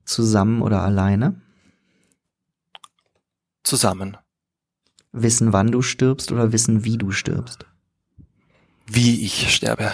Zusammen 0.05 0.63
oder 0.63 0.83
alleine? 0.83 1.41
Zusammen. 3.63 4.19
Wissen, 5.13 5.53
wann 5.53 5.73
du 5.73 5.81
stirbst 5.81 6.31
oder 6.31 6.53
wissen, 6.53 6.85
wie 6.85 6.99
du 6.99 7.11
stirbst? 7.11 7.67
Wie 8.87 9.25
ich 9.25 9.55
sterbe. 9.55 9.93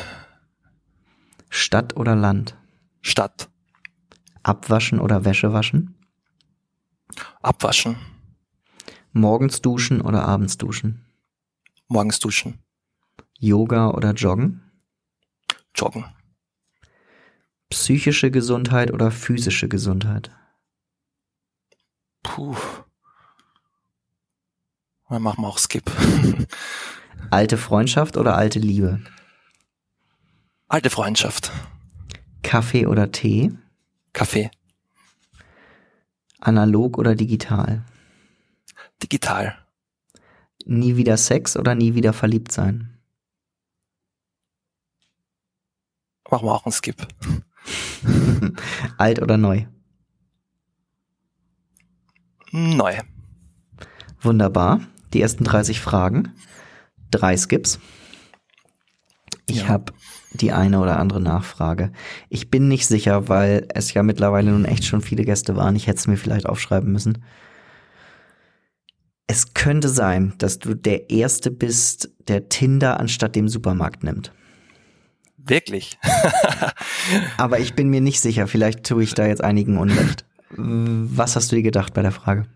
Stadt 1.48 1.96
oder 1.96 2.16
Land? 2.16 2.56
Stadt. 3.02 3.48
Abwaschen 4.42 4.98
oder 4.98 5.24
Wäsche 5.24 5.52
waschen? 5.52 5.94
Abwaschen. 7.40 7.96
Morgens 9.12 9.60
duschen 9.60 10.00
oder 10.00 10.26
abends 10.26 10.56
duschen? 10.56 11.04
Morgens 11.88 12.20
duschen. 12.20 12.62
Yoga 13.38 13.90
oder 13.90 14.12
Joggen? 14.12 14.62
Joggen. 15.74 16.04
Psychische 17.70 18.30
Gesundheit 18.30 18.92
oder 18.92 19.10
physische 19.10 19.68
Gesundheit? 19.68 20.30
Puh. 22.22 22.56
Dann 25.08 25.22
machen 25.22 25.42
wir 25.42 25.48
auch 25.48 25.58
Skip. 25.58 25.90
Alte 27.30 27.56
Freundschaft 27.56 28.16
oder 28.16 28.36
alte 28.36 28.60
Liebe? 28.60 29.00
Alte 30.68 30.90
Freundschaft. 30.90 31.50
Kaffee 32.42 32.86
oder 32.86 33.10
Tee? 33.10 33.52
Kaffee. 34.12 34.50
Analog 36.38 36.96
oder 36.96 37.14
digital? 37.14 37.84
Digital. 39.02 39.56
Nie 40.66 40.96
wieder 40.96 41.16
Sex 41.16 41.56
oder 41.56 41.74
nie 41.74 41.94
wieder 41.94 42.12
verliebt 42.12 42.52
sein? 42.52 42.98
Machen 46.30 46.46
wir 46.46 46.52
auch 46.54 46.64
einen 46.64 46.72
Skip. 46.72 47.06
Alt 48.98 49.20
oder 49.20 49.36
neu? 49.36 49.64
Neu. 52.52 52.96
Wunderbar. 54.20 54.80
Die 55.12 55.20
ersten 55.22 55.44
30 55.44 55.80
Fragen. 55.80 56.34
Drei 57.10 57.36
Skips. 57.36 57.80
Ich 59.46 59.62
Ja. 59.62 59.68
habe 59.68 59.92
die 60.32 60.52
eine 60.52 60.78
oder 60.80 60.98
andere 61.00 61.20
Nachfrage. 61.20 61.92
Ich 62.28 62.50
bin 62.50 62.68
nicht 62.68 62.86
sicher, 62.86 63.28
weil 63.28 63.66
es 63.74 63.92
ja 63.94 64.04
mittlerweile 64.04 64.52
nun 64.52 64.64
echt 64.64 64.84
schon 64.84 65.00
viele 65.00 65.24
Gäste 65.24 65.56
waren. 65.56 65.74
Ich 65.74 65.88
hätte 65.88 65.98
es 65.98 66.06
mir 66.06 66.16
vielleicht 66.16 66.46
aufschreiben 66.46 66.92
müssen. 66.92 67.24
Es 69.30 69.54
könnte 69.54 69.88
sein, 69.88 70.34
dass 70.38 70.58
du 70.58 70.74
der 70.74 71.08
Erste 71.08 71.52
bist, 71.52 72.10
der 72.26 72.48
Tinder 72.48 72.98
anstatt 72.98 73.36
dem 73.36 73.48
Supermarkt 73.48 74.02
nimmt. 74.02 74.32
Wirklich? 75.36 76.00
Aber 77.36 77.60
ich 77.60 77.74
bin 77.74 77.90
mir 77.90 78.00
nicht 78.00 78.20
sicher. 78.20 78.48
Vielleicht 78.48 78.82
tue 78.82 79.04
ich 79.04 79.14
da 79.14 79.26
jetzt 79.26 79.40
einigen 79.40 79.78
Unrecht. 79.78 80.24
Was 80.48 81.36
hast 81.36 81.52
du 81.52 81.54
dir 81.54 81.62
gedacht 81.62 81.94
bei 81.94 82.02
der 82.02 82.10
Frage? 82.10 82.48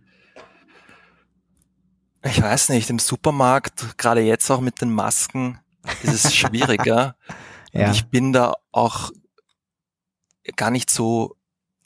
Ich 2.25 2.43
weiß 2.43 2.71
nicht, 2.71 2.90
im 2.90 2.99
Supermarkt, 2.99 3.97
gerade 3.97 4.23
jetzt 4.23 4.50
auch 4.50 4.61
mit 4.61 4.81
den 4.81 4.93
Masken, 4.93 5.61
ist 6.02 6.25
es 6.25 6.35
schwieriger. 6.35 7.14
Ja. 7.73 7.93
Ich 7.93 8.07
bin 8.07 8.33
da 8.33 8.54
auch 8.73 9.12
gar 10.57 10.73
nicht 10.73 10.90
so 10.90 11.37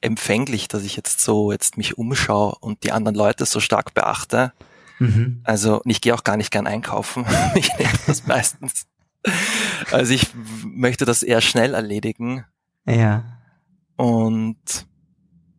empfänglich, 0.00 0.66
dass 0.66 0.82
ich 0.82 0.96
jetzt 0.96 1.20
so 1.20 1.52
jetzt 1.52 1.76
mich 1.76 1.98
umschaue 1.98 2.54
und 2.60 2.84
die 2.84 2.92
anderen 2.92 3.16
Leute 3.16 3.44
so 3.44 3.60
stark 3.60 3.92
beachte. 3.92 4.54
Mhm. 4.98 5.40
Also 5.44 5.80
ich 5.84 6.00
gehe 6.00 6.14
auch 6.14 6.24
gar 6.24 6.36
nicht 6.36 6.50
gern 6.50 6.66
einkaufen. 6.66 7.24
Ich 7.54 7.70
nehme 7.78 7.90
das 8.06 8.26
meistens. 8.26 8.86
Also 9.90 10.12
ich 10.14 10.28
möchte 10.64 11.04
das 11.04 11.22
eher 11.22 11.40
schnell 11.40 11.74
erledigen 11.74 12.44
Ja. 12.86 13.24
und 13.96 14.56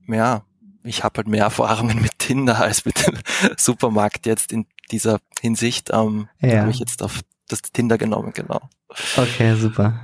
ja, 0.07 0.43
ich 0.83 1.03
habe 1.03 1.17
halt 1.17 1.27
mehr 1.27 1.43
Erfahrungen 1.43 2.01
mit 2.01 2.17
Tinder 2.19 2.59
als 2.59 2.85
mit 2.85 3.05
dem 3.05 3.15
Supermarkt 3.57 4.25
jetzt 4.25 4.51
in 4.51 4.65
dieser 4.91 5.19
Hinsicht. 5.41 5.89
Ähm, 5.93 6.27
Ja. 6.41 6.61
habe 6.61 6.71
ich 6.71 6.79
jetzt 6.79 7.03
auf 7.03 7.19
das 7.47 7.61
Tinder 7.61 7.97
genommen, 7.97 8.31
genau. 8.33 8.61
Okay, 9.17 9.55
super. 9.55 9.99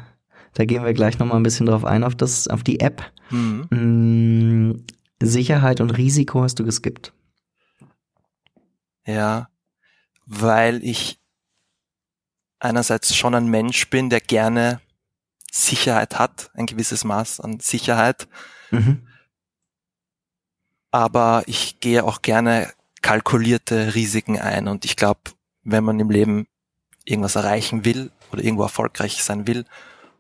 Da 0.54 0.66
gehen 0.66 0.84
wir 0.84 0.94
gleich 0.94 1.18
nochmal 1.20 1.38
ein 1.38 1.44
bisschen 1.44 1.66
drauf 1.66 1.86
ein, 1.86 2.04
auf, 2.04 2.16
das, 2.16 2.48
auf 2.48 2.64
die 2.64 2.80
App. 2.82 3.12
Mhm. 3.32 3.68
Mm, 3.72 4.86
Sicherheit 5.24 5.82
und 5.82 5.92
Risiko 5.92 6.44
hast 6.44 6.60
du 6.60 6.64
geskippt. 6.66 7.14
Ja, 9.06 9.50
weil 10.26 10.84
ich 10.84 11.20
einerseits 12.60 13.16
schon 13.16 13.36
ein 13.36 13.48
Mensch 13.48 13.90
bin, 13.90 14.10
der 14.10 14.22
gerne 14.22 14.82
Sicherheit 15.52 16.18
hat, 16.18 16.50
ein 16.56 16.66
gewisses 16.66 17.04
Maß 17.04 17.40
an 17.40 17.60
Sicherheit, 17.60 18.28
Mhm. 18.72 19.08
aber 20.92 21.44
ich 21.46 21.80
gehe 21.80 22.04
auch 22.04 22.22
gerne 22.22 22.74
kalkulierte 23.02 23.94
Risiken 23.94 24.40
ein 24.40 24.68
und 24.68 24.86
ich 24.86 24.96
glaube, 24.96 25.22
wenn 25.64 25.84
man 25.84 26.00
im 26.00 26.10
Leben 26.10 26.48
irgendwas 27.04 27.36
erreichen 27.36 27.86
will 27.86 28.12
oder 28.32 28.44
irgendwo 28.44 28.64
erfolgreich 28.64 29.24
sein 29.24 29.46
will, 29.48 29.66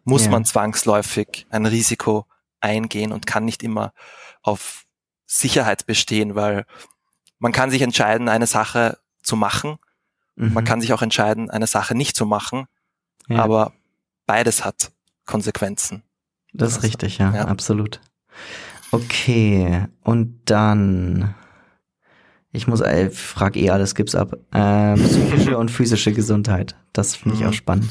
muss 0.04 0.25
Ja. 0.25 0.32
man 0.32 0.46
zwangsläufig 0.46 1.48
ein 1.50 1.65
Risiko 1.65 2.25
eingehen 2.60 3.12
und 3.12 3.25
kann 3.25 3.46
nicht 3.46 3.63
immer 3.63 3.94
auf 4.44 4.86
Sicherheit 5.25 5.88
bestehen, 5.88 6.36
weil 6.36 6.65
man 7.46 7.52
kann 7.52 7.70
sich 7.72 7.82
entscheiden, 7.82 8.28
eine 8.30 8.48
Sache 8.48 8.98
zu 9.22 9.36
machen 9.36 9.78
Mhm. 10.38 10.52
Man 10.52 10.66
kann 10.66 10.82
sich 10.82 10.92
auch 10.92 11.02
entscheiden, 11.02 11.50
eine 11.50 11.66
Sache 11.66 11.96
nicht 11.96 12.18
zu 12.18 12.25
machen, 12.25 12.66
ja, 13.30 13.42
aber 13.42 13.72
beides 14.25 14.66
hat 14.66 14.92
Konsequenzen. 15.25 16.04
das 16.52 16.74
ist 16.74 16.84
richtig, 16.84 17.20
ja, 17.20 17.34
ja. 17.34 17.46
absolut. 17.46 18.02
Okay, 18.92 19.86
und 20.04 20.42
dann, 20.46 21.34
ich 22.52 22.68
muss, 22.68 22.82
äh, 22.82 23.08
ich 23.08 23.18
frag 23.18 23.56
eh 23.56 23.70
alles, 23.70 23.96
gibt's 23.96 24.14
ab. 24.14 24.36
Ähm, 24.54 25.02
psychische 25.02 25.58
und 25.62 25.72
physische 25.72 26.12
Gesundheit, 26.12 26.75
das 26.92 27.16
finde 27.16 27.36
ich 27.38 27.42
Mhm. 27.44 27.48
auch 27.50 27.54
spannend. 27.54 27.90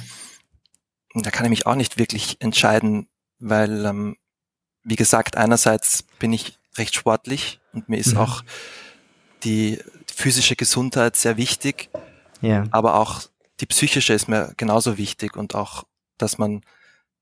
Da 1.14 1.30
kann 1.30 1.46
ich 1.46 1.50
mich 1.50 1.66
auch 1.66 1.76
nicht 1.76 1.96
wirklich 1.98 2.36
entscheiden, 2.40 3.08
weil, 3.38 3.86
ähm, 3.86 4.16
wie 4.82 4.96
gesagt, 4.96 5.38
einerseits 5.38 6.02
bin 6.18 6.32
ich 6.34 6.58
recht 6.76 6.94
sportlich 6.94 7.60
und 7.72 7.88
mir 7.88 7.96
ist 7.98 8.12
Mhm. 8.14 8.18
auch 8.20 8.42
die 9.44 9.78
physische 10.12 10.56
Gesundheit 10.56 11.16
sehr 11.16 11.36
wichtig, 11.36 11.90
Ja, 12.40 12.64
aber 12.70 12.94
auch 12.96 13.22
die 13.60 13.66
psychische 13.66 14.12
ist 14.12 14.28
mir 14.28 14.52
genauso 14.56 14.98
wichtig 14.98 15.36
und 15.36 15.54
auch, 15.54 15.84
dass 16.18 16.38
man 16.38 16.62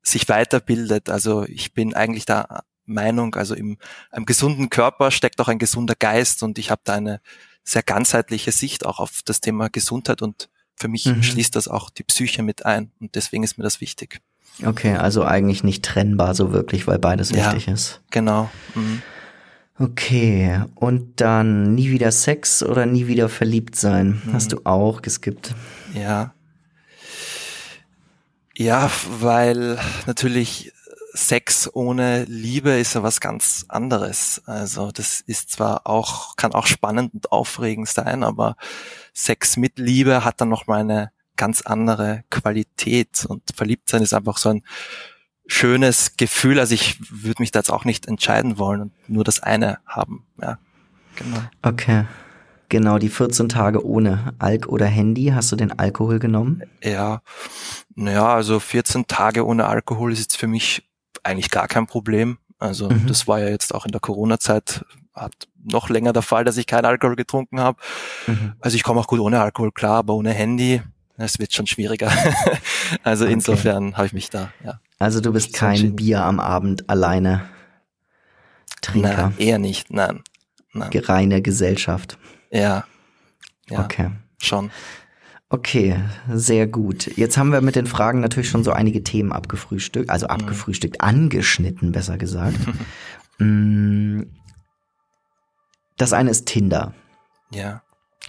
sich 0.02 0.28
weiterbildet. 0.28 1.10
Also 1.10 1.44
ich 1.44 1.74
bin 1.74 1.94
eigentlich 1.94 2.24
der 2.24 2.64
Meinung, 2.86 3.34
also 3.36 3.54
im 3.54 3.78
einem 4.10 4.26
gesunden 4.26 4.68
Körper 4.70 5.10
steckt 5.10 5.40
auch 5.40 5.48
ein 5.48 5.58
gesunder 5.58 5.94
Geist 5.98 6.42
und 6.42 6.58
ich 6.58 6.70
habe 6.70 6.80
da 6.84 6.94
eine 6.94 7.20
sehr 7.64 7.82
ganzheitliche 7.82 8.50
Sicht 8.50 8.84
auch 8.84 8.98
auf 8.98 9.20
das 9.24 9.40
Thema 9.40 9.68
Gesundheit 9.68 10.20
und 10.22 10.48
für 10.74 10.88
mich 10.88 11.06
Mhm. 11.06 11.22
schließt 11.22 11.54
das 11.54 11.68
auch 11.68 11.90
die 11.90 12.02
Psyche 12.02 12.42
mit 12.42 12.66
ein 12.66 12.90
und 13.00 13.14
deswegen 13.14 13.44
ist 13.44 13.56
mir 13.58 13.64
das 13.64 13.80
wichtig. 13.80 14.20
okay, 14.66 14.96
also 14.96 15.24
eigentlich 15.24 15.62
nicht 15.64 15.84
trennbar 15.84 16.34
so 16.34 16.52
wirklich, 16.52 16.86
weil 16.86 16.98
beides 16.98 17.30
Ja. 17.30 17.52
wichtig 17.52 17.68
ist. 17.68 18.00
Genau. 18.10 18.50
Mhm. 18.74 19.00
Okay, 19.82 20.62
und 20.76 21.20
dann 21.20 21.74
nie 21.74 21.90
wieder 21.90 22.12
Sex 22.12 22.62
oder 22.62 22.86
nie 22.86 23.08
wieder 23.08 23.28
verliebt 23.28 23.74
sein. 23.74 24.22
Mhm. 24.24 24.32
Hast 24.32 24.52
du 24.52 24.60
auch 24.62 25.02
geskippt. 25.02 25.56
Ja. 25.92 26.34
Ja, 28.56 28.92
weil 29.18 29.80
natürlich 30.06 30.72
Sex 31.14 31.68
ohne 31.74 32.22
Liebe 32.26 32.70
ist 32.70 32.94
ja 32.94 33.02
was 33.02 33.20
ganz 33.20 33.64
anderes. 33.68 34.40
Also 34.46 34.92
das 34.92 35.20
ist 35.20 35.50
zwar 35.50 35.84
auch, 35.84 36.36
kann 36.36 36.52
auch 36.52 36.66
spannend 36.66 37.12
und 37.14 37.32
aufregend 37.32 37.88
sein, 37.88 38.22
aber 38.22 38.54
Sex 39.12 39.56
mit 39.56 39.80
Liebe 39.80 40.24
hat 40.24 40.40
dann 40.40 40.48
nochmal 40.48 40.82
eine 40.82 41.10
ganz 41.36 41.62
andere 41.62 42.22
Qualität 42.30 43.26
und 43.26 43.42
verliebt 43.56 43.88
sein 43.88 44.02
ist 44.02 44.14
einfach 44.14 44.36
so 44.36 44.50
ein 44.50 44.62
schönes 45.52 46.16
Gefühl. 46.16 46.58
Also 46.58 46.74
ich 46.74 46.98
würde 47.10 47.42
mich 47.42 47.50
da 47.50 47.60
jetzt 47.60 47.70
auch 47.70 47.84
nicht 47.84 48.06
entscheiden 48.08 48.58
wollen 48.58 48.80
und 48.82 48.92
nur 49.08 49.24
das 49.24 49.40
eine 49.40 49.78
haben. 49.86 50.24
Ja, 50.40 50.58
genau. 51.16 51.38
Okay. 51.62 52.04
Genau, 52.68 52.98
die 52.98 53.10
14 53.10 53.50
Tage 53.50 53.84
ohne 53.84 54.32
Alk 54.38 54.66
oder 54.66 54.86
Handy. 54.86 55.26
Hast 55.34 55.52
du 55.52 55.56
den 55.56 55.78
Alkohol 55.78 56.18
genommen? 56.18 56.62
Ja, 56.82 57.20
naja, 57.94 58.34
also 58.34 58.58
14 58.60 59.06
Tage 59.06 59.46
ohne 59.46 59.66
Alkohol 59.66 60.10
ist 60.12 60.20
jetzt 60.20 60.38
für 60.38 60.46
mich 60.46 60.88
eigentlich 61.22 61.50
gar 61.50 61.68
kein 61.68 61.86
Problem. 61.86 62.38
Also 62.58 62.88
Mhm. 62.88 63.06
das 63.06 63.28
war 63.28 63.40
ja 63.40 63.48
jetzt 63.48 63.74
auch 63.74 63.84
in 63.84 63.92
der 63.92 64.00
Corona-Zeit 64.00 64.84
hat 65.14 65.34
noch 65.62 65.90
länger 65.90 66.14
der 66.14 66.22
Fall, 66.22 66.44
dass 66.44 66.56
ich 66.56 66.66
keinen 66.66 66.86
Alkohol 66.86 67.16
getrunken 67.16 67.60
habe. 67.60 67.78
Mhm. 68.26 68.54
Also 68.60 68.76
ich 68.76 68.82
komme 68.82 69.00
auch 69.00 69.06
gut 69.06 69.20
ohne 69.20 69.42
Alkohol 69.42 69.70
klar, 69.70 69.98
aber 69.98 70.14
ohne 70.14 70.32
Handy, 70.32 70.80
es 71.18 71.38
wird 71.38 71.52
schon 71.52 71.66
schwieriger. 71.66 72.10
also 73.04 73.24
Okay. 73.24 73.34
insofern 73.34 73.96
habe 73.98 74.06
ich 74.06 74.14
mich 74.14 74.30
da, 74.30 74.50
ja. 74.64 74.80
Also 75.02 75.20
du 75.20 75.32
bist 75.32 75.52
kein. 75.52 75.96
Bier 75.96 76.22
am 76.24 76.38
Abend 76.40 76.88
alleine 76.88 77.42
Trinker. 78.82 79.28
Nein, 79.30 79.34
eher 79.38 79.58
nicht, 79.58 79.90
nein. 79.92 80.22
Nein. 80.72 80.90
Reine 80.94 81.42
Gesellschaft. 81.42 82.18
Ja. 82.50 82.84
Ja, 83.68 83.84
Okay. 83.84 84.10
schon. 84.38 84.70
Okay, 85.48 85.96
sehr 86.32 86.66
gut. 86.66 87.14
Jetzt 87.16 87.36
haben 87.36 87.52
wir 87.52 87.60
mit 87.60 87.76
den 87.76 87.86
Fragen 87.86 88.20
natürlich 88.20 88.48
schon 88.48 88.64
so 88.64 88.72
einige 88.72 89.04
Themen 89.04 89.32
abgefrühstückt, 89.32 90.08
also 90.08 90.26
Mhm. 90.26 90.30
abgefrühstückt, 90.32 91.00
angeschnitten, 91.00 91.92
besser 91.92 92.16
gesagt. 92.18 92.56
Mm, 93.38 94.22
Das 95.96 96.12
eine 96.12 96.30
ist 96.30 96.46
Tinder. 96.46 96.94
Ja. 97.50 97.82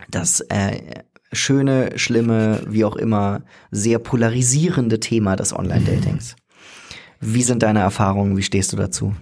Das 0.09 0.39
äh, 0.49 1.03
schöne, 1.33 1.99
schlimme, 1.99 2.61
wie 2.67 2.83
auch 2.85 2.95
immer, 2.95 3.41
sehr 3.69 3.99
polarisierende 3.99 4.99
Thema 5.01 5.35
des 5.35 5.53
Online-Datings. 5.53 6.35
Wie 7.25 7.43
sind 7.43 7.63
deine 7.63 7.79
Erfahrungen? 7.79 8.35
Wie 8.37 8.43
stehst 8.43 8.73
du 8.73 8.77
dazu? 8.77 9.15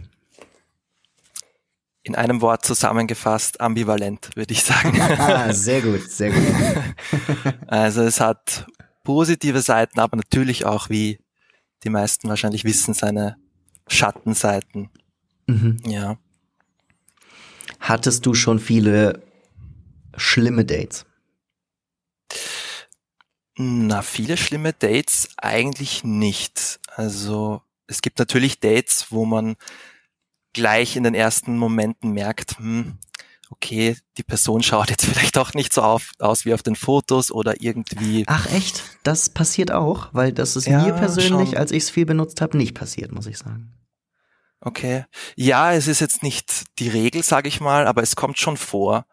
In 2.04 2.16
einem 2.16 2.42
Wort 2.42 2.66
zusammengefasst, 2.66 3.62
ambivalent, 3.62 4.30
würde 4.36 4.54
ich 4.54 4.64
sagen. 4.64 5.00
Ah, 5.00 5.54
sehr 5.54 5.82
gut, 5.82 6.10
sehr 6.10 6.32
gut. 6.32 6.42
Also 7.68 8.02
es 8.02 8.20
hat 8.20 8.66
positive 9.04 9.62
Seiten, 9.62 10.00
aber 10.00 10.18
natürlich 10.18 10.66
auch, 10.66 10.90
wie 10.90 11.20
die 11.84 11.90
meisten 11.90 12.28
wahrscheinlich 12.28 12.64
wissen, 12.64 12.94
seine 12.94 13.38
Schattenseiten. 13.88 14.90
Mhm. 15.48 15.78
Ja. 15.86 16.18
Hattest 17.80 18.26
du 18.26 18.34
schon 18.34 18.60
viele 18.60 19.22
schlimme 20.18 20.66
Dates? 20.66 21.06
Na, 23.56 24.02
viele 24.02 24.38
schlimme 24.38 24.74
Dates 24.74 25.30
eigentlich 25.38 26.04
nicht. 26.04 26.80
Also 26.96 27.62
es 27.92 28.02
gibt 28.02 28.18
natürlich 28.18 28.60
Dates, 28.60 29.08
wo 29.10 29.26
man 29.26 29.56
gleich 30.54 30.96
in 30.96 31.04
den 31.04 31.14
ersten 31.14 31.58
Momenten 31.58 32.12
merkt, 32.12 32.58
hm, 32.58 32.98
okay, 33.50 33.98
die 34.18 34.24
Person 34.24 34.64
schaut 34.64 34.90
jetzt 34.90 35.06
vielleicht 35.14 35.38
auch 35.38 35.54
nicht 35.54 35.74
so 35.74 35.82
auf, 35.82 36.12
aus 36.20 36.46
wie 36.46 36.54
auf 36.54 36.64
den 36.64 36.76
Fotos 36.76 37.32
oder 37.32 37.62
irgendwie. 37.62 38.24
Ach 38.28 38.52
echt? 38.52 38.84
Das 39.04 39.30
passiert 39.30 39.72
auch, 39.72 40.10
weil 40.14 40.32
das 40.32 40.56
ist 40.56 40.68
ja, 40.68 40.84
mir 40.84 40.94
persönlich, 40.94 41.50
schon. 41.50 41.58
als 41.58 41.72
ich 41.72 41.84
es 41.84 41.90
viel 41.90 42.06
benutzt 42.06 42.42
habe, 42.42 42.58
nicht 42.58 42.74
passiert, 42.74 43.12
muss 43.12 43.28
ich 43.28 43.38
sagen. 43.38 43.74
Okay. 44.62 45.06
Ja, 45.36 45.74
es 45.74 45.88
ist 45.88 46.02
jetzt 46.02 46.24
nicht 46.24 46.66
die 46.80 46.90
Regel, 46.90 47.24
sage 47.24 47.48
ich 47.48 47.60
mal, 47.60 47.88
aber 47.88 48.04
es 48.04 48.16
kommt 48.16 48.38
schon 48.38 48.58
vor, 48.58 49.06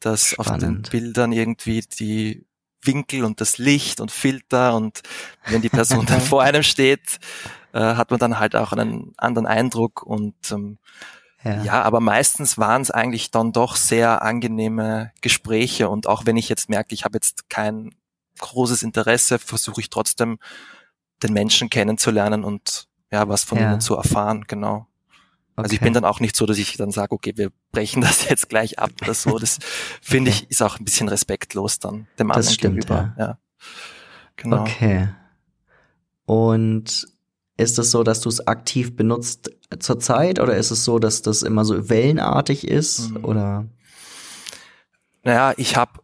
dass 0.00 0.30
Spannend. 0.30 0.52
auf 0.52 0.58
den 0.58 0.82
Bildern 0.82 1.32
irgendwie 1.32 1.80
die 1.80 2.44
Winkel 2.86 3.24
und 3.24 3.40
das 3.40 3.58
Licht 3.58 4.00
und 4.00 4.10
Filter 4.10 4.74
und 4.74 5.02
wenn 5.46 5.62
die 5.62 5.68
Person 5.68 6.06
dann 6.06 6.20
vor 6.22 6.42
einem 6.42 6.62
steht, 6.62 7.18
äh, 7.72 7.80
hat 7.80 8.10
man 8.10 8.20
dann 8.20 8.38
halt 8.38 8.56
auch 8.56 8.72
einen 8.72 9.14
anderen 9.16 9.46
Eindruck 9.46 10.02
und 10.02 10.34
ähm, 10.50 10.78
ja. 11.44 11.62
ja, 11.62 11.82
aber 11.82 12.00
meistens 12.00 12.58
waren 12.58 12.82
es 12.82 12.90
eigentlich 12.90 13.30
dann 13.30 13.52
doch 13.52 13.76
sehr 13.76 14.22
angenehme 14.22 15.12
Gespräche 15.20 15.88
und 15.88 16.06
auch 16.06 16.26
wenn 16.26 16.36
ich 16.36 16.48
jetzt 16.48 16.68
merke, 16.68 16.94
ich 16.94 17.04
habe 17.04 17.16
jetzt 17.16 17.48
kein 17.48 17.94
großes 18.38 18.82
Interesse, 18.82 19.38
versuche 19.38 19.80
ich 19.80 19.90
trotzdem 19.90 20.38
den 21.22 21.32
Menschen 21.32 21.70
kennenzulernen 21.70 22.44
und 22.44 22.88
ja, 23.10 23.28
was 23.28 23.44
von 23.44 23.58
ja. 23.58 23.70
ihnen 23.70 23.80
zu 23.80 23.94
erfahren, 23.94 24.44
genau. 24.46 24.86
Okay. 25.56 25.64
Also 25.64 25.74
ich 25.74 25.80
bin 25.80 25.94
dann 25.94 26.04
auch 26.04 26.20
nicht 26.20 26.36
so, 26.36 26.44
dass 26.44 26.58
ich 26.58 26.76
dann 26.76 26.90
sage, 26.90 27.12
okay, 27.12 27.32
wir 27.36 27.50
brechen 27.72 28.00
das 28.02 28.28
jetzt 28.28 28.48
gleich 28.48 28.78
ab 28.78 28.90
oder 29.02 29.14
so. 29.14 29.38
Das 29.38 29.58
finde 30.02 30.30
okay. 30.30 30.42
ich 30.44 30.50
ist 30.50 30.62
auch 30.62 30.78
ein 30.78 30.84
bisschen 30.84 31.08
respektlos 31.08 31.78
dann 31.78 32.06
dem 32.18 32.30
anderen 32.30 32.46
das 32.46 32.54
stimmt, 32.54 32.80
gegenüber. 32.80 33.14
Ja. 33.18 33.24
ja. 33.24 33.38
Genau. 34.36 34.60
Okay. 34.62 35.08
Und 36.26 37.06
ist 37.56 37.78
es 37.78 37.90
so, 37.90 38.02
dass 38.02 38.20
du 38.20 38.28
es 38.28 38.46
aktiv 38.46 38.96
benutzt 38.96 39.50
zurzeit 39.78 40.40
oder 40.40 40.56
ist 40.56 40.70
es 40.70 40.84
so, 40.84 40.98
dass 40.98 41.22
das 41.22 41.42
immer 41.42 41.64
so 41.64 41.88
wellenartig 41.88 42.68
ist 42.68 43.10
mhm. 43.10 43.24
oder? 43.24 43.66
Naja, 45.22 45.54
ich 45.56 45.76
habe 45.76 46.00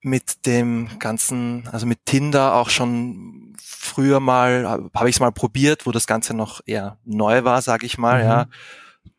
mit 0.00 0.46
dem 0.46 0.88
ganzen, 0.98 1.68
also 1.70 1.86
mit 1.86 2.04
Tinder 2.04 2.54
auch 2.54 2.68
schon 2.68 3.41
früher 3.60 4.20
mal, 4.20 4.88
habe 4.94 5.08
ich 5.08 5.16
es 5.16 5.20
mal 5.20 5.32
probiert, 5.32 5.86
wo 5.86 5.92
das 5.92 6.06
Ganze 6.06 6.34
noch 6.34 6.60
eher 6.66 6.98
neu 7.04 7.44
war, 7.44 7.62
sage 7.62 7.86
ich 7.86 7.98
mal, 7.98 8.22
mhm. 8.22 8.28
ja. 8.28 8.46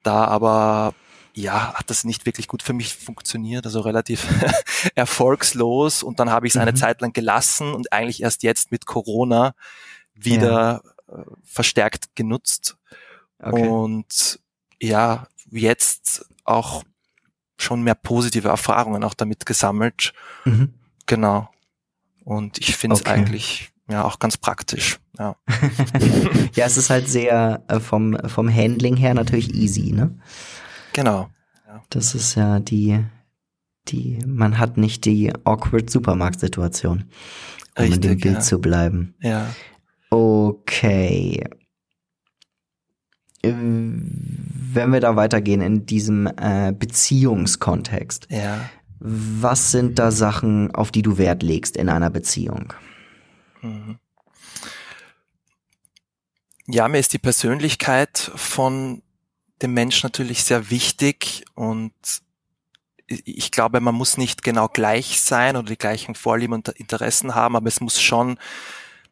Da 0.02 0.26
aber 0.26 0.94
ja, 1.36 1.74
hat 1.74 1.90
das 1.90 2.04
nicht 2.04 2.26
wirklich 2.26 2.48
gut 2.48 2.62
für 2.62 2.74
mich 2.74 2.94
funktioniert, 2.94 3.66
also 3.66 3.82
relativ 3.82 4.28
erfolgslos 4.96 6.04
und 6.04 6.20
dann 6.20 6.30
habe 6.30 6.46
ich 6.46 6.52
es 6.52 6.56
mhm. 6.56 6.62
eine 6.62 6.74
Zeit 6.76 7.02
lang 7.02 7.14
gelassen 7.14 7.74
und 7.74 7.92
eigentlich 7.92 8.22
erst 8.22 8.44
jetzt 8.44 8.72
mit 8.72 8.86
Corona 8.86 9.56
wieder 10.14 10.84
ja. 11.10 11.16
Äh, 11.18 11.24
verstärkt 11.44 12.16
genutzt. 12.16 12.78
Okay. 13.40 13.68
Und 13.68 14.40
ja, 14.82 15.28
jetzt 15.50 16.26
auch 16.46 16.84
schon 17.58 17.82
mehr 17.82 17.96
positive 17.96 18.48
Erfahrungen 18.48 19.04
auch 19.04 19.14
damit 19.14 19.46
gesammelt. 19.46 20.14
Mhm. 20.46 20.74
Genau. 21.06 21.50
Und 22.24 22.58
ich 22.60 22.76
finde 22.76 22.96
es 22.96 23.02
okay. 23.02 23.12
eigentlich 23.12 23.73
ja 23.90 24.04
auch 24.04 24.20
ganz 24.20 24.38
praktisch. 24.38 25.00
Ja. 25.18 25.36
ja, 26.56 26.66
es 26.66 26.78
ist 26.78 26.90
halt 26.90 27.08
sehr 27.08 27.64
äh, 27.68 27.80
vom, 27.80 28.18
vom 28.28 28.54
Handling 28.54 28.96
her 28.96 29.14
natürlich 29.14 29.54
easy, 29.54 29.92
ne? 29.92 30.18
Genau. 30.94 31.30
Ja. 31.68 31.82
Das 31.90 32.16
ist 32.16 32.36
ja 32.36 32.60
die, 32.60 33.04
die, 33.88 34.20
man 34.26 34.58
hat 34.60 34.78
nicht 34.78 35.06
die 35.06 35.32
awkward 35.44 35.90
Supermarkt-Situation, 35.90 37.06
um 37.78 37.84
Richtig, 37.84 37.96
in 37.96 38.02
dem 38.02 38.20
Bild 38.20 38.36
ja. 38.36 38.40
zu 38.42 38.60
bleiben. 38.60 39.16
Ja. 39.22 39.48
Okay. 40.10 41.44
Wenn 43.42 44.92
wir 44.92 45.00
da 45.02 45.16
weitergehen 45.16 45.62
in 45.62 45.86
diesem 45.86 46.28
äh, 46.38 46.72
Beziehungskontext, 46.72 48.28
ja. 48.30 48.70
was 49.00 49.72
sind 49.72 50.00
da 50.00 50.12
Sachen, 50.12 50.74
auf 50.74 50.92
die 50.92 51.02
du 51.02 51.18
Wert 51.18 51.44
legst 51.44 51.76
in 51.76 51.90
einer 51.90 52.10
Beziehung? 52.10 52.74
Mhm. 53.64 54.00
Ja, 56.68 56.88
mir 56.88 57.00
ist 57.00 57.14
die 57.14 57.20
Persönlichkeit 57.20 58.32
von 58.36 59.02
dem 59.62 59.74
Mensch 59.74 60.04
natürlich 60.04 60.44
sehr 60.44 60.70
wichtig 60.70 61.46
und 61.56 61.94
ich 63.08 63.52
glaube, 63.52 63.82
man 63.82 63.96
muss 63.96 64.18
nicht 64.18 64.44
genau 64.44 64.68
gleich 64.70 65.20
sein 65.20 65.58
oder 65.58 65.68
die 65.68 65.78
gleichen 65.78 66.16
Vorlieben 66.16 66.54
und 66.54 66.70
Interessen 66.70 67.36
haben, 67.36 67.56
aber 67.56 67.68
es 67.68 67.82
muss 67.82 68.02
schon 68.02 68.38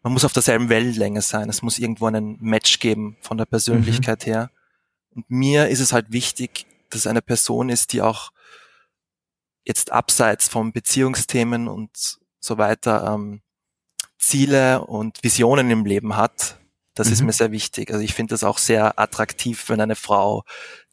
man 0.04 0.14
muss 0.14 0.26
auf 0.26 0.34
derselben 0.34 0.70
Wellenlänge 0.70 1.22
sein. 1.22 1.50
Es 1.50 1.62
muss 1.62 1.78
irgendwo 1.78 2.08
einen 2.08 2.38
Match 2.42 2.80
geben 2.80 3.18
von 3.22 3.38
der 3.38 3.46
Persönlichkeit 3.46 4.26
mhm. 4.26 4.32
her. 4.32 4.52
Und 5.14 5.30
mir 5.30 5.68
ist 5.68 5.80
es 5.80 5.94
halt 5.94 6.12
wichtig, 6.12 6.66
dass 6.90 7.02
es 7.02 7.08
eine 7.08 7.22
Person 7.22 7.70
ist, 7.70 7.94
die 7.94 8.02
auch 8.02 8.32
jetzt 9.64 9.92
abseits 9.92 10.48
von 10.48 10.72
Beziehungsthemen 10.72 11.68
und 11.68 12.18
so 12.40 12.58
weiter 12.58 13.14
ähm, 13.14 13.42
Ziele 14.22 14.86
und 14.86 15.24
Visionen 15.24 15.70
im 15.72 15.86
Leben 15.86 16.16
hat. 16.16 16.60
Das 16.94 17.08
mhm. 17.08 17.14
ist 17.14 17.22
mir 17.24 17.34
sehr 17.34 17.52
wichtig. 17.52 17.92
Also 17.92 18.04
ich 18.04 18.14
finde 18.14 18.34
das 18.34 18.44
auch 18.44 18.58
sehr 18.58 19.00
attraktiv, 19.00 19.68
wenn 19.70 19.82
eine 19.82 19.96
Frau 19.96 20.44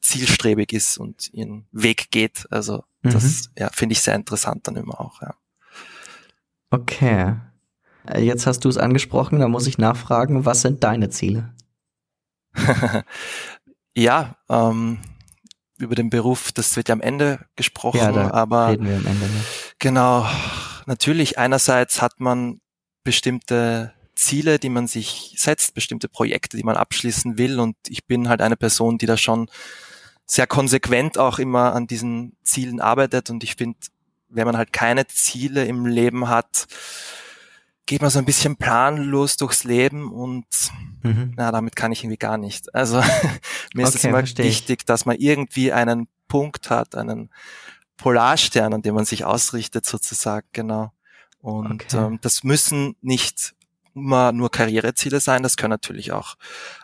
zielstrebig 0.01 0.73
ist 0.73 0.99
und 0.99 1.33
ihren 1.33 1.67
Weg 1.71 2.11
geht. 2.11 2.47
Also 2.51 2.85
das 3.03 3.49
mhm. 3.49 3.53
ja, 3.59 3.71
finde 3.73 3.93
ich 3.93 4.01
sehr 4.01 4.15
interessant 4.15 4.67
dann 4.67 4.77
immer 4.77 5.01
auch. 5.01 5.21
Ja. 5.21 5.35
Okay. 6.71 7.37
Äh, 8.07 8.23
jetzt 8.23 8.47
hast 8.47 8.65
du 8.65 8.69
es 8.69 8.79
angesprochen, 8.79 9.39
da 9.39 9.49
muss 9.49 9.67
ich 9.67 9.79
nachfragen, 9.79 10.45
was 10.45 10.63
sind 10.63 10.83
deine 10.83 11.11
Ziele? 11.11 11.55
ja, 13.95 14.37
ähm, 14.49 14.99
über 15.79 15.95
den 15.95 16.11
Beruf, 16.11 16.53
das 16.53 16.77
wird 16.77 16.89
ja 16.89 16.95
am 16.95 17.01
Ende 17.01 17.47
gesprochen, 17.57 17.99
ja, 17.99 18.33
aber 18.33 18.71
Ende. 18.71 19.01
Ne? 19.01 19.29
Genau, 19.79 20.27
natürlich 20.87 21.39
einerseits 21.39 22.03
hat 22.03 22.19
man 22.19 22.61
bestimmte 23.09 23.95
Ziele, 24.15 24.59
die 24.59 24.69
man 24.69 24.87
sich 24.87 25.33
setzt, 25.39 25.73
bestimmte 25.73 26.11
Projekte, 26.11 26.59
die 26.59 26.63
man 26.63 26.77
abschließen 26.77 27.39
will 27.39 27.59
und 27.59 27.75
ich 27.89 28.05
bin 28.05 28.29
halt 28.29 28.43
eine 28.43 28.59
Person, 28.59 28.99
die 28.99 29.07
da 29.07 29.17
schon 29.17 29.49
sehr 30.27 30.47
konsequent 30.47 31.17
auch 31.17 31.39
immer 31.39 31.75
an 31.75 31.87
diesen 31.87 32.37
Zielen 32.43 32.83
arbeitet 32.83 33.31
und 33.31 33.43
ich 33.43 33.55
finde, 33.55 33.79
wenn 34.29 34.45
man 34.45 34.59
halt 34.59 34.75
keine 34.75 35.07
Ziele 35.07 35.65
im 35.65 35.87
Leben 35.87 36.29
hat, 36.29 36.67
geht 37.87 38.03
man 38.03 38.11
so 38.11 38.19
ein 38.19 38.27
bisschen 38.27 38.57
planlos 38.57 39.39
durchs 39.39 39.65
Leben 39.65 40.13
und 40.13 40.45
mhm. 41.03 41.33
na, 41.35 41.51
damit 41.51 41.77
kann 41.77 41.93
ich 41.93 42.05
irgendwie 42.05 42.19
gar 42.19 42.37
nicht. 42.37 42.75
Also 42.75 43.03
mir 43.73 43.85
ist 43.85 43.95
es 43.95 44.05
immer 44.05 44.23
wichtig, 44.23 44.85
dass 44.85 45.07
man 45.07 45.17
irgendwie 45.17 45.73
einen 45.73 46.09
Punkt 46.29 46.69
hat, 46.69 46.95
einen 46.95 47.31
Polarstern, 47.97 48.75
an 48.75 48.83
dem 48.83 48.95
man 48.95 49.07
sich 49.07 49.25
ausrichtet 49.25 49.87
sozusagen, 49.87 50.47
genau. 50.53 50.93
Und 51.41 51.85
okay. 51.85 51.97
ähm, 51.97 52.19
das 52.21 52.45
müssen 52.45 52.97
nicht 53.01 53.55
immer 53.95 54.33
nur 54.33 54.51
Karriereziele 54.51 55.21
sein, 55.21 55.43
das 55.43 55.57
können 55.57 55.71
natürlich 55.71 56.13
auch 56.13 56.37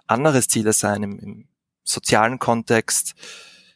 andere 0.06 0.42
Ziele 0.42 0.72
sein 0.72 1.02
im, 1.02 1.18
im 1.18 1.48
sozialen 1.84 2.38
Kontext. 2.38 3.14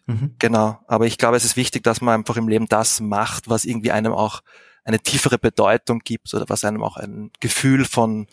Mhm. 0.07 0.35
Genau. 0.39 0.81
Aber 0.87 1.07
ich 1.07 1.19
glaube, 1.19 1.37
es 1.37 1.45
ist 1.45 1.57
wichtig, 1.57 1.85
dass 1.85 2.01
man 2.01 2.21
einfach 2.21 2.37
im 2.37 2.49
Leben 2.49 2.67
das 2.67 3.01
macht, 3.01 3.49
was 3.49 3.65
irgendwie 3.65 3.93
einem 3.93 4.13
auch 4.13 4.41
eine 4.85 4.99
tiefere 5.01 5.39
Bedeutung 5.39 6.01
gibt 6.01 6.33
oder 6.33 6.49
was 6.49 6.65
einem 6.65 6.83
auch 6.83 6.97
ein 6.97 7.31
Gefühl 7.41 7.85
von, 7.85 8.27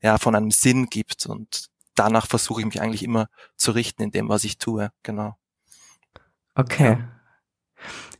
ja, 0.00 0.18
von 0.18 0.36
einem 0.36 0.52
Sinn 0.52 0.86
gibt. 0.86 1.26
Und 1.26 1.68
danach 1.96 2.28
versuche 2.28 2.60
ich 2.60 2.66
mich 2.66 2.80
eigentlich 2.80 3.02
immer 3.02 3.28
zu 3.56 3.72
richten 3.72 4.02
in 4.02 4.10
dem, 4.12 4.28
was 4.28 4.44
ich 4.44 4.58
tue. 4.58 4.92
Genau. 5.02 5.36
Okay. 6.54 6.98
Ja. 7.00 7.08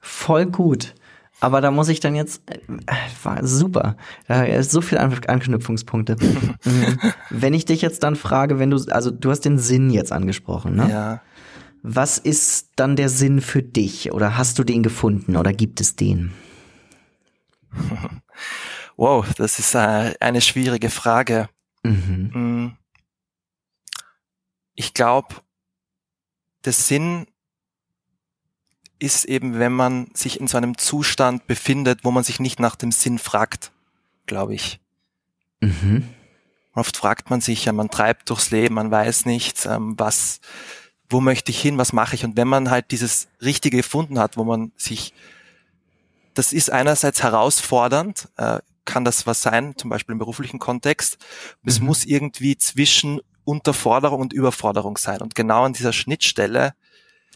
Voll 0.00 0.46
gut. 0.46 0.94
Aber 1.40 1.60
da 1.60 1.70
muss 1.70 1.88
ich 1.88 2.00
dann 2.00 2.14
jetzt, 2.14 2.42
äh, 2.50 2.58
war 3.22 3.46
super, 3.46 3.96
da 4.26 4.44
ist 4.44 4.70
so 4.70 4.80
viel 4.80 4.98
An 4.98 5.18
Anknüpfungspunkte. 5.26 6.16
Mhm. 6.64 6.98
wenn 7.30 7.54
ich 7.54 7.64
dich 7.64 7.82
jetzt 7.82 8.02
dann 8.02 8.16
frage, 8.16 8.58
wenn 8.58 8.70
du, 8.70 8.82
also 8.90 9.10
du 9.10 9.30
hast 9.30 9.42
den 9.42 9.58
Sinn 9.58 9.90
jetzt 9.90 10.10
angesprochen, 10.10 10.74
ne? 10.74 10.90
Ja. 10.90 11.22
Was 11.82 12.18
ist 12.18 12.70
dann 12.76 12.96
der 12.96 13.08
Sinn 13.08 13.40
für 13.40 13.62
dich? 13.62 14.12
Oder 14.12 14.36
hast 14.36 14.58
du 14.58 14.64
den 14.64 14.82
gefunden 14.82 15.36
oder 15.36 15.52
gibt 15.52 15.80
es 15.80 15.94
den? 15.96 16.32
Wow, 18.98 19.26
das 19.34 19.58
ist 19.58 19.74
äh, 19.74 20.14
eine 20.20 20.40
schwierige 20.40 20.88
Frage. 20.88 21.50
Mhm. 21.82 22.30
Mm. 22.32 22.78
Ich 24.74 24.94
glaube, 24.94 25.34
der 26.64 26.72
Sinn 26.72 27.26
ist 28.98 29.24
eben, 29.26 29.58
wenn 29.58 29.72
man 29.72 30.08
sich 30.14 30.40
in 30.40 30.48
so 30.48 30.56
einem 30.56 30.78
Zustand 30.78 31.46
befindet, 31.46 32.00
wo 32.04 32.10
man 32.10 32.24
sich 32.24 32.40
nicht 32.40 32.60
nach 32.60 32.76
dem 32.76 32.92
Sinn 32.92 33.18
fragt, 33.18 33.72
glaube 34.26 34.54
ich. 34.54 34.80
Mhm. 35.60 36.08
oft 36.74 36.98
fragt 36.98 37.30
man 37.30 37.40
sich 37.40 37.64
ja, 37.64 37.72
man 37.72 37.90
treibt 37.90 38.28
durchs 38.28 38.50
Leben, 38.50 38.74
man 38.74 38.90
weiß 38.90 39.24
nicht, 39.24 39.64
ähm, 39.64 39.94
was, 39.96 40.40
wo 41.08 41.20
möchte 41.20 41.50
ich 41.50 41.60
hin, 41.60 41.78
was 41.78 41.94
mache 41.94 42.14
ich? 42.14 42.24
Und 42.24 42.36
wenn 42.36 42.46
man 42.46 42.70
halt 42.70 42.90
dieses 42.90 43.28
Richtige 43.40 43.78
gefunden 43.78 44.18
hat, 44.18 44.36
wo 44.36 44.44
man 44.44 44.72
sich, 44.76 45.14
das 46.34 46.52
ist 46.52 46.70
einerseits 46.70 47.22
herausfordernd, 47.22 48.28
äh, 48.36 48.58
kann 48.84 49.04
das 49.04 49.26
was 49.26 49.42
sein, 49.42 49.74
zum 49.76 49.90
Beispiel 49.90 50.12
im 50.12 50.18
beruflichen 50.18 50.58
Kontext. 50.58 51.18
Es 51.64 51.80
mhm. 51.80 51.86
muss 51.86 52.04
irgendwie 52.04 52.58
zwischen 52.58 53.20
Unterforderung 53.44 54.20
und 54.20 54.32
Überforderung 54.32 54.98
sein. 54.98 55.22
Und 55.22 55.34
genau 55.34 55.64
an 55.64 55.72
dieser 55.72 55.92
Schnittstelle, 55.92 56.74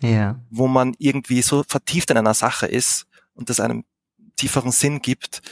ja. 0.01 0.41
wo 0.51 0.69
man 0.69 0.95
irgendwie 0.99 1.43
so 1.43 1.65
vertieft 1.67 2.11
in 2.11 2.17
einer 2.17 2.35
Sache 2.35 2.67
ist 2.67 3.07
und 3.35 3.51
das 3.51 3.61
einem 3.61 3.85
tieferen 4.37 4.73
Sinn 4.73 5.03
gibt, 5.03 5.43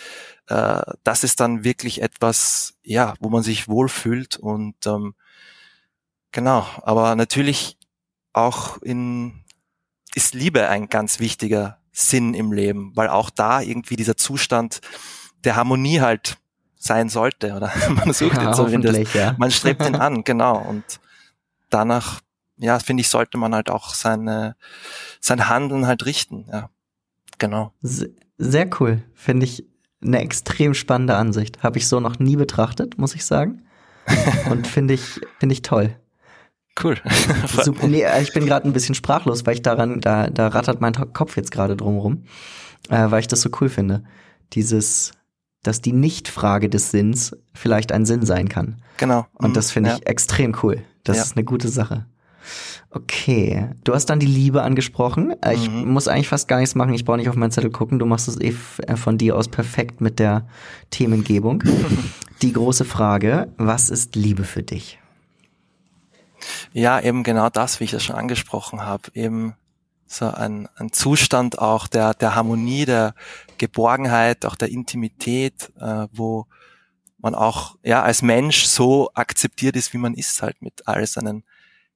äh, 0.48 0.82
das 1.04 1.24
ist 1.24 1.40
dann 1.40 1.64
wirklich 1.64 2.02
etwas, 2.02 2.74
ja, 2.82 3.14
wo 3.20 3.28
man 3.28 3.42
sich 3.42 3.68
wohlfühlt 3.68 4.36
und 4.36 4.74
ähm, 4.86 5.14
genau, 6.32 6.66
aber 6.82 7.14
natürlich 7.16 7.76
auch 8.32 8.80
in 8.82 9.44
ist 10.14 10.34
Liebe 10.34 10.68
ein 10.68 10.88
ganz 10.88 11.20
wichtiger 11.20 11.78
Sinn 11.92 12.34
im 12.34 12.52
Leben, 12.52 12.92
weil 12.94 13.08
auch 13.08 13.30
da 13.30 13.60
irgendwie 13.60 13.96
dieser 13.96 14.16
Zustand 14.16 14.80
der 15.44 15.56
Harmonie 15.56 16.00
halt 16.00 16.38
sein 16.76 17.08
sollte 17.08 17.54
oder 17.54 17.72
man 17.90 18.12
sucht 18.12 18.36
ja, 18.36 18.48
ihn 18.48 18.54
zumindest. 18.54 19.14
Ja. 19.14 19.34
Man 19.38 19.50
strebt 19.50 19.84
ihn 19.86 19.96
an, 19.96 20.24
genau. 20.24 20.58
Und 20.58 20.84
danach, 21.70 22.20
ja, 22.58 22.78
finde 22.78 23.00
ich, 23.02 23.08
sollte 23.08 23.38
man 23.38 23.54
halt 23.54 23.70
auch 23.70 23.94
seine, 23.94 24.56
sein 25.20 25.48
Handeln 25.48 25.86
halt 25.86 26.04
richten, 26.06 26.46
ja. 26.50 26.70
Genau. 27.38 27.72
Sehr 27.80 28.68
cool. 28.80 29.02
Finde 29.14 29.46
ich 29.46 29.64
eine 30.02 30.20
extrem 30.20 30.74
spannende 30.74 31.16
Ansicht. 31.16 31.62
Habe 31.62 31.78
ich 31.78 31.88
so 31.88 32.00
noch 32.00 32.18
nie 32.18 32.36
betrachtet, 32.36 32.98
muss 32.98 33.14
ich 33.14 33.24
sagen. 33.24 33.62
Und 34.50 34.66
finde 34.66 34.94
ich, 34.94 35.20
finde 35.38 35.52
ich 35.52 35.62
toll. 35.62 35.96
Cool. 36.82 36.96
Super. 37.62 37.86
Nee, 37.88 38.02
äh, 38.02 38.22
ich 38.22 38.32
bin 38.32 38.46
gerade 38.46 38.66
ein 38.68 38.72
bisschen 38.72 38.94
sprachlos, 38.94 39.46
weil 39.46 39.54
ich 39.54 39.62
daran, 39.62 40.00
da, 40.00 40.28
da 40.28 40.48
rattert 40.48 40.80
mein 40.80 40.92
Kopf 40.92 41.36
jetzt 41.36 41.50
gerade 41.50 41.76
drumherum, 41.76 42.24
äh, 42.88 43.10
weil 43.10 43.20
ich 43.20 43.28
das 43.28 43.40
so 43.40 43.50
cool 43.60 43.68
finde. 43.68 44.04
Dieses, 44.52 45.12
dass 45.62 45.80
die 45.80 45.92
Nichtfrage 45.92 46.68
des 46.68 46.90
Sinns 46.90 47.36
vielleicht 47.52 47.92
ein 47.92 48.06
Sinn 48.06 48.24
sein 48.24 48.48
kann. 48.48 48.80
Genau. 48.96 49.26
Und 49.34 49.56
das 49.56 49.70
finde 49.70 49.90
ich 49.90 49.98
ja. 49.98 50.06
extrem 50.06 50.56
cool. 50.62 50.82
Das 51.04 51.16
ja. 51.16 51.22
ist 51.22 51.36
eine 51.36 51.44
gute 51.44 51.68
Sache. 51.68 52.06
Okay, 52.90 53.70
du 53.84 53.94
hast 53.94 54.06
dann 54.06 54.18
die 54.18 54.26
Liebe 54.26 54.62
angesprochen. 54.62 55.34
Äh, 55.42 55.54
ich 55.54 55.70
mhm. 55.70 55.92
muss 55.92 56.08
eigentlich 56.08 56.28
fast 56.28 56.48
gar 56.48 56.58
nichts 56.58 56.74
machen. 56.74 56.94
Ich 56.94 57.04
brauche 57.04 57.18
nicht 57.18 57.28
auf 57.28 57.36
meinen 57.36 57.50
Zettel 57.50 57.70
gucken. 57.70 57.98
Du 57.98 58.06
machst 58.06 58.28
es 58.28 58.40
eh 58.40 58.54
äh, 58.86 58.96
von 58.96 59.18
dir 59.18 59.36
aus 59.36 59.48
perfekt 59.48 60.00
mit 60.00 60.18
der 60.18 60.46
Themengebung. 60.90 61.62
die 62.42 62.52
große 62.52 62.84
Frage, 62.84 63.52
was 63.56 63.90
ist 63.90 64.16
Liebe 64.16 64.44
für 64.44 64.62
dich? 64.62 64.98
Ja, 66.72 67.00
eben 67.00 67.24
genau 67.24 67.50
das, 67.50 67.80
wie 67.80 67.84
ich 67.84 67.90
das 67.90 68.04
schon 68.04 68.16
angesprochen 68.16 68.82
habe. 68.82 69.10
Eben 69.14 69.54
so 70.06 70.26
ein, 70.26 70.68
ein 70.76 70.92
Zustand 70.92 71.58
auch 71.58 71.86
der, 71.86 72.14
der 72.14 72.34
Harmonie, 72.34 72.86
der 72.86 73.14
Geborgenheit, 73.58 74.46
auch 74.46 74.54
der 74.54 74.70
Intimität, 74.70 75.70
äh, 75.78 76.06
wo 76.12 76.46
man 77.18 77.34
auch 77.34 77.76
ja 77.82 78.02
als 78.02 78.22
Mensch 78.22 78.64
so 78.64 79.10
akzeptiert 79.14 79.76
ist, 79.76 79.92
wie 79.92 79.98
man 79.98 80.14
ist, 80.14 80.40
halt 80.40 80.62
mit 80.62 80.86
all 80.86 81.06
seinen 81.06 81.44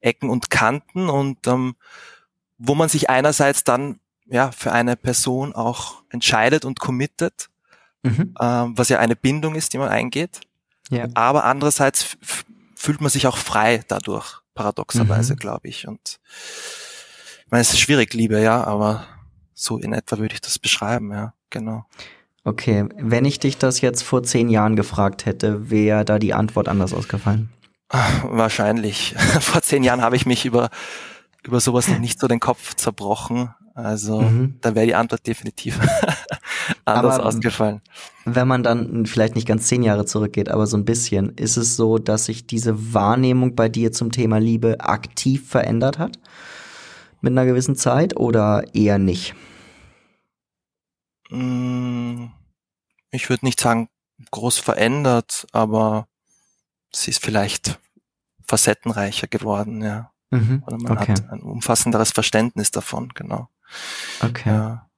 Ecken 0.02 0.28
und 0.28 0.50
Kanten 0.50 1.08
und 1.08 1.46
ähm, 1.46 1.74
wo 2.58 2.74
man 2.74 2.88
sich 2.88 3.08
einerseits 3.08 3.64
dann 3.64 3.98
ja 4.26 4.52
für 4.52 4.72
eine 4.72 4.96
Person 4.96 5.54
auch 5.54 6.02
entscheidet 6.10 6.64
und 6.64 6.80
committet, 6.80 7.48
mhm. 8.02 8.34
ähm, 8.40 8.72
was 8.76 8.88
ja 8.88 8.98
eine 8.98 9.16
Bindung 9.16 9.54
ist, 9.54 9.72
die 9.72 9.78
man 9.78 9.88
eingeht. 9.88 10.40
Ja. 10.90 11.06
Aber 11.14 11.44
andererseits 11.44 12.16
fühlt 12.74 13.00
man 13.00 13.10
sich 13.10 13.26
auch 13.26 13.36
frei 13.36 13.82
dadurch, 13.88 14.40
paradoxerweise, 14.54 15.34
mhm. 15.34 15.38
glaube 15.38 15.68
ich. 15.68 15.88
Und 15.88 16.20
ich 17.44 17.50
meine, 17.50 17.62
es 17.62 17.72
ist 17.72 17.80
schwierig, 17.80 18.12
Liebe, 18.14 18.40
ja, 18.40 18.64
aber 18.64 19.06
so 19.54 19.78
in 19.78 19.92
etwa 19.92 20.18
würde 20.18 20.34
ich 20.34 20.40
das 20.40 20.58
beschreiben, 20.58 21.12
ja, 21.12 21.34
genau. 21.50 21.86
Okay, 22.44 22.86
wenn 22.96 23.24
ich 23.24 23.38
dich 23.38 23.56
das 23.56 23.80
jetzt 23.80 24.02
vor 24.02 24.24
zehn 24.24 24.48
Jahren 24.48 24.74
gefragt 24.74 25.26
hätte, 25.26 25.70
wäre 25.70 26.04
da 26.04 26.18
die 26.18 26.34
Antwort 26.34 26.68
anders 26.68 26.92
ausgefallen? 26.92 27.50
Wahrscheinlich. 27.92 29.14
Vor 29.40 29.62
zehn 29.62 29.82
Jahren 29.82 30.02
habe 30.02 30.16
ich 30.16 30.26
mich 30.26 30.44
über, 30.44 30.70
über 31.44 31.60
sowas 31.60 31.88
noch 31.88 31.98
nicht 31.98 32.18
so 32.18 32.26
den 32.26 32.40
Kopf 32.40 32.74
zerbrochen. 32.74 33.54
Also 33.74 34.20
mhm. 34.20 34.58
da 34.60 34.74
wäre 34.74 34.86
die 34.86 34.94
Antwort 34.94 35.26
definitiv 35.26 35.78
anders 36.84 37.14
aber 37.14 37.26
ausgefallen. 37.26 37.80
Wenn 38.24 38.46
man 38.46 38.62
dann 38.62 39.06
vielleicht 39.06 39.34
nicht 39.34 39.48
ganz 39.48 39.66
zehn 39.66 39.82
Jahre 39.82 40.04
zurückgeht, 40.04 40.50
aber 40.50 40.66
so 40.66 40.76
ein 40.76 40.84
bisschen, 40.84 41.30
ist 41.36 41.56
es 41.56 41.76
so, 41.76 41.98
dass 41.98 42.26
sich 42.26 42.46
diese 42.46 42.92
Wahrnehmung 42.92 43.54
bei 43.54 43.68
dir 43.68 43.90
zum 43.92 44.12
Thema 44.12 44.38
Liebe 44.38 44.80
aktiv 44.80 45.48
verändert 45.48 45.98
hat? 45.98 46.18
Mit 47.22 47.32
einer 47.32 47.46
gewissen 47.46 47.76
Zeit 47.76 48.16
oder 48.16 48.64
eher 48.74 48.98
nicht? 48.98 49.34
Mm, 51.30 52.26
ich 53.10 53.30
würde 53.30 53.46
nicht 53.46 53.60
sagen 53.60 53.88
groß 54.30 54.58
verändert, 54.58 55.46
aber 55.52 56.06
sie 56.94 57.10
ist 57.10 57.22
vielleicht 57.22 57.78
facettenreicher 58.44 59.26
geworden, 59.26 59.82
ja. 59.82 60.10
Mhm, 60.30 60.62
Oder 60.66 60.78
man 60.78 60.98
okay. 60.98 61.12
hat 61.12 61.30
ein 61.30 61.40
umfassenderes 61.40 62.10
Verständnis 62.10 62.70
davon, 62.70 63.10
genau. 63.14 63.48
Okay. 64.20 64.48
Ja. 64.48 64.88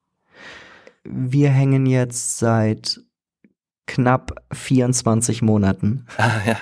Wir 1.04 1.50
hängen 1.50 1.86
jetzt 1.86 2.38
seit 2.38 3.00
knapp 3.86 4.42
24 4.52 5.42
Monaten 5.42 6.06
ah, 6.16 6.30
ja. 6.46 6.56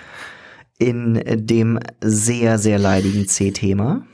in 0.79 1.23
dem 1.47 1.79
sehr, 2.01 2.59
sehr 2.59 2.79
leidigen 2.79 3.29
C-Thema. 3.29 4.07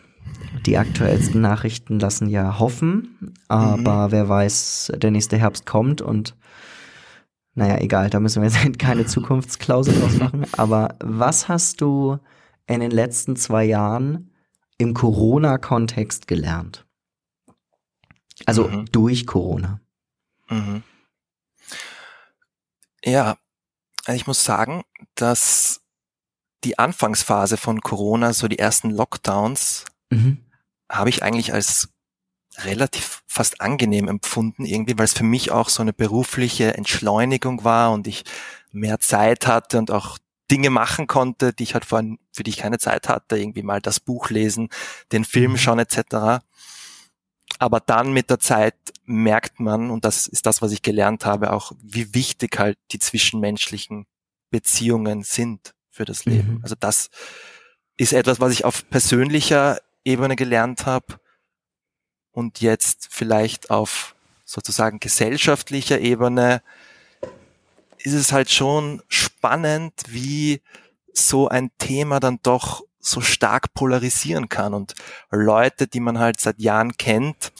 Die 0.66 0.76
aktuellsten 0.76 1.40
Nachrichten 1.40 1.98
lassen 1.98 2.28
ja 2.28 2.58
hoffen, 2.58 3.34
aber 3.48 4.08
mhm. 4.08 4.12
wer 4.12 4.28
weiß, 4.28 4.92
der 4.96 5.10
nächste 5.10 5.38
Herbst 5.38 5.66
kommt 5.66 6.00
und 6.02 6.34
naja, 7.58 7.78
egal, 7.78 8.08
da 8.08 8.20
müssen 8.20 8.40
wir 8.40 8.48
jetzt 8.48 8.78
keine 8.78 9.04
Zukunftsklausel 9.06 9.98
draus 9.98 10.16
machen. 10.16 10.46
Aber 10.52 10.94
was 11.00 11.48
hast 11.48 11.80
du 11.80 12.18
in 12.68 12.78
den 12.78 12.92
letzten 12.92 13.34
zwei 13.34 13.64
Jahren 13.64 14.30
im 14.78 14.94
Corona-Kontext 14.94 16.28
gelernt? 16.28 16.86
Also 18.46 18.68
mhm. 18.68 18.84
durch 18.92 19.26
Corona. 19.26 19.80
Mhm. 20.48 20.84
Ja, 23.04 23.36
ich 24.06 24.28
muss 24.28 24.44
sagen, 24.44 24.84
dass 25.16 25.80
die 26.62 26.78
Anfangsphase 26.78 27.56
von 27.56 27.80
Corona, 27.80 28.34
so 28.34 28.46
die 28.46 28.60
ersten 28.60 28.90
Lockdowns, 28.90 29.84
mhm. 30.10 30.44
habe 30.88 31.10
ich 31.10 31.24
eigentlich 31.24 31.52
als 31.52 31.88
relativ 32.64 33.22
fast 33.26 33.60
angenehm 33.60 34.08
empfunden 34.08 34.64
irgendwie, 34.64 34.98
weil 34.98 35.04
es 35.04 35.12
für 35.12 35.24
mich 35.24 35.50
auch 35.50 35.68
so 35.68 35.82
eine 35.82 35.92
berufliche 35.92 36.74
Entschleunigung 36.74 37.64
war 37.64 37.92
und 37.92 38.06
ich 38.06 38.24
mehr 38.72 39.00
Zeit 39.00 39.46
hatte 39.46 39.78
und 39.78 39.90
auch 39.90 40.18
Dinge 40.50 40.70
machen 40.70 41.06
konnte, 41.06 41.52
die 41.52 41.62
ich 41.62 41.74
halt 41.74 41.84
vorhin, 41.84 42.18
für 42.32 42.42
die 42.42 42.50
ich 42.50 42.56
keine 42.56 42.78
Zeit 42.78 43.08
hatte, 43.08 43.38
irgendwie 43.38 43.62
mal 43.62 43.80
das 43.80 44.00
Buch 44.00 44.30
lesen, 44.30 44.70
den 45.12 45.24
Film 45.24 45.52
mhm. 45.52 45.56
schauen 45.58 45.78
etc. 45.78 46.42
Aber 47.58 47.80
dann 47.80 48.12
mit 48.12 48.30
der 48.30 48.40
Zeit 48.40 48.76
merkt 49.04 49.60
man, 49.60 49.90
und 49.90 50.04
das 50.04 50.26
ist 50.26 50.46
das, 50.46 50.62
was 50.62 50.72
ich 50.72 50.82
gelernt 50.82 51.26
habe, 51.26 51.52
auch 51.52 51.72
wie 51.82 52.14
wichtig 52.14 52.58
halt 52.58 52.78
die 52.92 52.98
zwischenmenschlichen 52.98 54.06
Beziehungen 54.50 55.22
sind 55.22 55.74
für 55.90 56.04
das 56.04 56.24
Leben. 56.24 56.54
Mhm. 56.54 56.60
Also 56.62 56.74
das 56.78 57.10
ist 57.96 58.12
etwas, 58.12 58.40
was 58.40 58.52
ich 58.52 58.64
auf 58.64 58.88
persönlicher 58.88 59.78
Ebene 60.04 60.36
gelernt 60.36 60.86
habe 60.86 61.18
und 62.38 62.60
jetzt 62.60 63.08
vielleicht 63.10 63.68
auf 63.68 64.14
sozusagen 64.44 65.00
gesellschaftlicher 65.00 65.98
Ebene 65.98 66.62
ist 67.98 68.12
es 68.14 68.30
halt 68.30 68.48
schon 68.48 69.02
spannend, 69.08 69.92
wie 70.06 70.62
so 71.12 71.48
ein 71.48 71.72
Thema 71.78 72.20
dann 72.20 72.38
doch 72.44 72.84
so 73.00 73.20
stark 73.20 73.74
polarisieren 73.74 74.48
kann. 74.48 74.72
Und 74.72 74.94
Leute, 75.32 75.88
die 75.88 75.98
man 75.98 76.20
halt 76.20 76.38
seit 76.38 76.60
Jahren 76.60 76.96
kennt, 76.96 77.52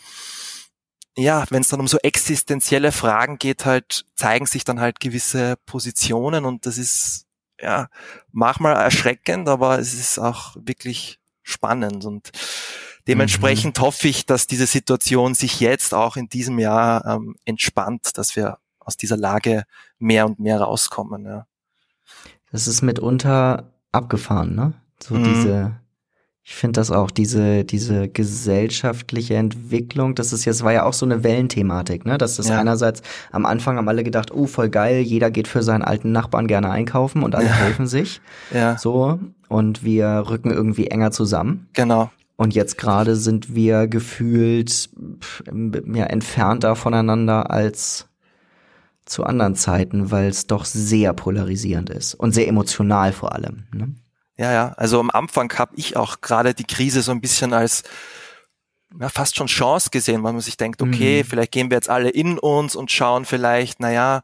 ja, 1.17 1.45
wenn 1.51 1.63
es 1.63 1.69
dann 1.71 1.81
um 1.81 1.89
so 1.89 1.99
existenzielle 1.99 2.93
Fragen 2.93 3.39
geht, 3.39 3.65
halt 3.65 4.05
zeigen 4.15 4.47
sich 4.47 4.63
dann 4.63 4.79
halt 4.79 5.01
gewisse 5.01 5.57
Positionen 5.67 6.45
und 6.45 6.67
das 6.67 6.79
ist 6.79 7.27
ja 7.61 7.89
manchmal 8.31 8.77
erschreckend, 8.77 9.49
aber 9.49 9.81
es 9.81 9.93
ist 9.93 10.21
auch 10.21 10.55
wirklich 10.55 11.19
spannend. 11.43 12.05
Und 12.05 12.31
Dementsprechend 13.09 13.79
mhm. 13.79 13.83
hoffe 13.83 14.07
ich, 14.07 14.27
dass 14.27 14.47
diese 14.47 14.67
Situation 14.67 15.35
sich 15.35 15.61
jetzt 15.61 15.95
auch 15.95 16.17
in 16.17 16.29
diesem 16.29 16.59
Jahr 16.59 17.05
ähm, 17.07 17.37
entspannt, 17.45 18.17
dass 18.19 18.37
wir 18.37 18.59
aus 18.79 18.97
dieser 18.97 19.17
Lage 19.17 19.65
mehr 19.99 20.27
und 20.27 20.39
mehr 20.39 20.61
rauskommen. 20.61 21.25
Ja. 21.25 21.47
Das 22.53 22.69
ist 22.69 22.83
mitunter 22.83 23.73
abgefahren, 23.93 24.55
ne? 24.55 24.75
So 25.03 25.15
mhm. 25.15 25.25
diese, 25.25 25.81
Ich 26.51 26.55
finde 26.55 26.81
das 26.81 26.91
auch, 26.91 27.11
diese, 27.11 27.65
diese 27.65 28.09
gesellschaftliche 28.09 29.37
Entwicklung, 29.37 30.15
das 30.15 30.33
ist 30.33 30.47
jetzt, 30.47 30.65
war 30.65 30.73
ja 30.73 30.85
auch 30.85 30.95
so 30.95 31.05
eine 31.05 31.23
Wellenthematik, 31.23 32.07
ne? 32.07 32.17
Das 32.17 32.39
ist 32.39 32.49
ja. 32.49 32.59
einerseits, 32.59 33.03
am 33.31 33.45
Anfang 33.45 33.77
haben 33.77 33.87
alle 33.87 34.03
gedacht, 34.03 34.33
oh, 34.33 34.47
voll 34.47 34.71
geil, 34.71 35.03
jeder 35.03 35.31
geht 35.31 35.47
für 35.47 35.63
seinen 35.63 35.83
alten 35.83 36.11
Nachbarn 36.11 36.47
gerne 36.47 36.71
einkaufen 36.71 37.23
und 37.23 37.35
alle 37.35 37.49
ja. 37.49 37.53
helfen 37.53 37.87
sich. 37.87 38.23
Ja. 38.51 38.79
So. 38.79 39.21
Und 39.49 39.85
wir 39.85 40.25
rücken 40.31 40.51
irgendwie 40.51 40.87
enger 40.87 41.11
zusammen. 41.11 41.69
Genau. 41.75 42.11
Und 42.39 42.55
jetzt 42.55 42.79
gerade 42.79 43.17
sind 43.17 43.57
wir 43.57 43.89
gefühlt 43.89 44.91
ja, 45.93 46.05
entfernter 46.05 46.77
voneinander 46.77 47.51
als 47.51 48.09
zu 49.07 49.25
anderen 49.25 49.57
Zeiten, 49.57 50.13
weil 50.13 50.29
es 50.29 50.47
doch 50.47 50.65
sehr 50.65 51.13
polarisierend 51.15 51.91
ist 51.91 52.15
und 52.15 52.31
sehr 52.33 52.47
emotional 52.47 53.13
vor 53.13 53.35
allem. 53.35 53.65
Ne? 53.75 53.93
Ja, 54.37 54.53
ja. 54.53 54.73
Also 54.77 55.01
am 55.01 55.11
Anfang 55.11 55.53
habe 55.59 55.73
ich 55.75 55.97
auch 55.97 56.21
gerade 56.21 56.55
die 56.55 56.65
Krise 56.65 57.03
so 57.03 57.11
ein 57.11 57.21
bisschen 57.21 57.53
als 57.53 57.83
ja, 59.01 59.09
fast 59.09 59.35
schon 59.35 59.49
Chance 59.49 59.91
gesehen, 59.91 60.23
weil 60.23 60.33
man 60.33 60.41
sich 60.41 60.57
denkt, 60.57 60.81
okay, 60.81 61.25
mhm. 61.25 61.27
vielleicht 61.27 61.51
gehen 61.51 61.71
wir 61.71 61.77
jetzt 61.77 61.91
alle 61.91 62.11
in 62.11 62.39
uns 62.39 62.77
und 62.77 62.93
schauen 62.93 63.25
vielleicht, 63.25 63.81
naja, 63.81 64.23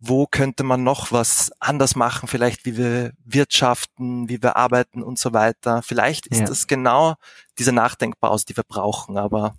wo 0.00 0.26
könnte 0.26 0.62
man 0.62 0.84
noch 0.84 1.10
was 1.10 1.50
anders 1.58 1.96
machen, 1.96 2.28
vielleicht 2.28 2.64
wie 2.64 2.76
wir 2.76 3.12
wirtschaften, 3.24 4.28
wie 4.28 4.42
wir 4.42 4.56
arbeiten 4.56 5.02
und 5.02 5.18
so 5.18 5.32
weiter. 5.32 5.82
Vielleicht 5.82 6.26
ist 6.28 6.40
ja. 6.40 6.46
das 6.46 6.66
genau 6.66 7.16
diese 7.58 7.72
Nachdenkpause, 7.72 8.46
die 8.46 8.56
wir 8.56 8.64
brauchen, 8.64 9.18
aber 9.18 9.56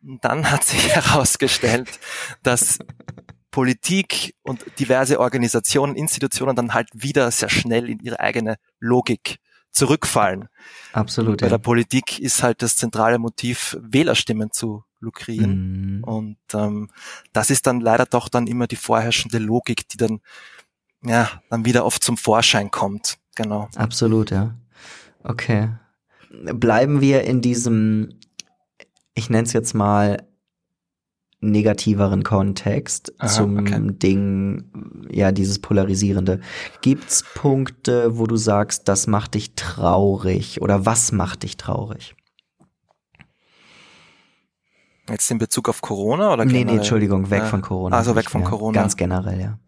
dann 0.00 0.50
hat 0.50 0.64
sich 0.64 0.88
herausgestellt, 0.94 2.00
dass 2.42 2.78
Politik 3.50 4.34
und 4.42 4.64
diverse 4.80 5.20
Organisationen, 5.20 5.94
Institutionen 5.94 6.56
dann 6.56 6.74
halt 6.74 6.88
wieder 6.92 7.30
sehr 7.30 7.48
schnell 7.48 7.88
in 7.88 8.00
ihre 8.00 8.18
eigene 8.18 8.56
Logik 8.80 9.38
zurückfallen. 9.70 10.48
Absolut. 10.92 11.40
Bei 11.40 11.46
ja. 11.46 11.50
der 11.50 11.58
Politik 11.58 12.18
ist 12.18 12.42
halt 12.42 12.62
das 12.62 12.76
zentrale 12.76 13.18
Motiv, 13.18 13.76
Wählerstimmen 13.80 14.50
zu 14.50 14.84
lukrieren. 15.04 15.98
Mhm. 15.98 16.04
Und 16.04 16.38
ähm, 16.52 16.90
das 17.32 17.50
ist 17.50 17.66
dann 17.66 17.80
leider 17.80 18.06
doch 18.06 18.28
dann 18.28 18.46
immer 18.46 18.66
die 18.66 18.76
vorherrschende 18.76 19.38
Logik, 19.38 19.88
die 19.88 19.96
dann 19.96 20.20
ja 21.02 21.30
dann 21.50 21.64
wieder 21.64 21.84
oft 21.84 22.02
zum 22.02 22.16
Vorschein 22.16 22.70
kommt. 22.70 23.18
Genau. 23.36 23.68
Absolut, 23.76 24.30
ja. 24.30 24.54
Okay. 25.22 25.70
Bleiben 26.30 27.00
wir 27.00 27.24
in 27.24 27.40
diesem, 27.40 28.18
ich 29.14 29.30
nenne 29.30 29.44
es 29.44 29.52
jetzt 29.52 29.74
mal 29.74 30.26
negativeren 31.44 32.22
Kontext 32.22 33.12
Aha, 33.18 33.28
zum 33.28 33.58
okay. 33.58 33.80
Ding, 33.82 34.64
ja, 35.10 35.30
dieses 35.30 35.58
Polarisierende. 35.58 36.40
Gibt's 36.80 37.24
Punkte, 37.34 38.18
wo 38.18 38.26
du 38.26 38.36
sagst, 38.36 38.88
das 38.88 39.06
macht 39.06 39.34
dich 39.34 39.54
traurig 39.54 40.62
oder 40.62 40.86
was 40.86 41.12
macht 41.12 41.42
dich 41.42 41.56
traurig? 41.56 42.16
Jetzt 45.08 45.30
in 45.30 45.38
Bezug 45.38 45.68
auf 45.68 45.82
Corona 45.82 46.32
oder 46.32 46.44
generell? 46.44 46.64
Nee, 46.64 46.70
nee, 46.72 46.76
Entschuldigung, 46.78 47.30
weg 47.30 47.40
ja. 47.42 47.48
von 47.48 47.62
Corona. 47.62 47.96
Also 47.96 48.16
weg 48.16 48.30
von 48.30 48.42
ja, 48.42 48.48
Corona. 48.48 48.80
Ganz 48.80 48.96
generell, 48.96 49.40
ja. 49.40 49.58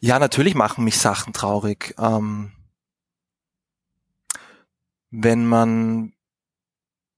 Ja, 0.00 0.18
natürlich 0.18 0.54
machen 0.54 0.84
mich 0.84 0.98
Sachen 0.98 1.32
traurig. 1.32 1.94
Ähm, 1.98 2.52
wenn 5.10 5.46
man 5.46 6.12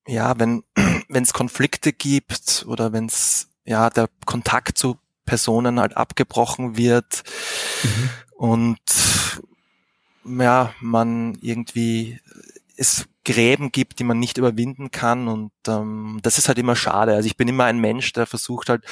ja, 0.06 0.38
wenn 0.38 0.62
wenn 1.08 1.22
es 1.22 1.32
Konflikte 1.32 1.92
gibt 1.92 2.64
oder 2.68 2.92
wenn 2.92 3.06
es 3.06 3.48
ja 3.64 3.90
der 3.90 4.08
Kontakt 4.24 4.78
zu 4.78 4.98
Personen 5.24 5.80
halt 5.80 5.96
abgebrochen 5.96 6.76
wird 6.76 7.24
mhm. 7.82 8.10
und 8.36 8.78
ja, 10.24 10.72
man 10.80 11.36
irgendwie 11.40 12.20
es 12.76 13.06
Gräben 13.26 13.72
gibt, 13.72 13.98
die 13.98 14.04
man 14.04 14.18
nicht 14.18 14.38
überwinden 14.38 14.90
kann 14.90 15.28
und 15.28 15.52
ähm, 15.68 16.20
das 16.22 16.38
ist 16.38 16.48
halt 16.48 16.58
immer 16.58 16.76
schade. 16.76 17.14
Also 17.14 17.26
ich 17.26 17.36
bin 17.36 17.48
immer 17.48 17.64
ein 17.64 17.78
Mensch, 17.78 18.12
der 18.12 18.26
versucht 18.26 18.68
halt 18.70 18.84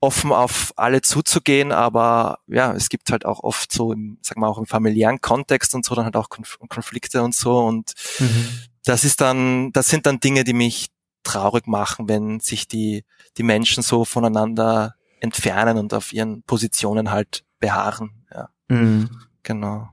offen 0.00 0.32
auf 0.32 0.72
alle 0.76 1.00
zuzugehen, 1.00 1.72
aber 1.72 2.38
ja, 2.46 2.72
es 2.74 2.88
gibt 2.90 3.10
halt 3.10 3.24
auch 3.24 3.42
oft 3.42 3.72
so 3.72 3.92
im, 3.92 4.18
sag 4.22 4.36
mal 4.36 4.48
auch 4.48 4.58
im 4.58 4.66
familiären 4.66 5.20
Kontext 5.20 5.74
und 5.74 5.84
so 5.84 5.94
dann 5.94 6.04
halt 6.04 6.16
auch 6.16 6.28
Konf 6.28 6.58
Konflikte 6.68 7.22
und 7.22 7.34
so 7.34 7.58
und 7.58 7.94
mhm 8.20 8.48
das 8.84 9.04
ist 9.04 9.20
dann, 9.20 9.72
das 9.72 9.88
sind 9.88 10.06
dann 10.06 10.20
Dinge, 10.20 10.44
die 10.44 10.52
mich 10.52 10.88
traurig 11.22 11.66
machen, 11.66 12.08
wenn 12.08 12.40
sich 12.40 12.68
die, 12.68 13.04
die 13.38 13.42
Menschen 13.42 13.82
so 13.82 14.04
voneinander 14.04 14.94
entfernen 15.20 15.78
und 15.78 15.94
auf 15.94 16.12
ihren 16.12 16.42
Positionen 16.42 17.10
halt 17.10 17.44
beharren. 17.58 18.26
Ja. 18.30 18.50
Mhm. 18.68 19.08
Genau. 19.42 19.88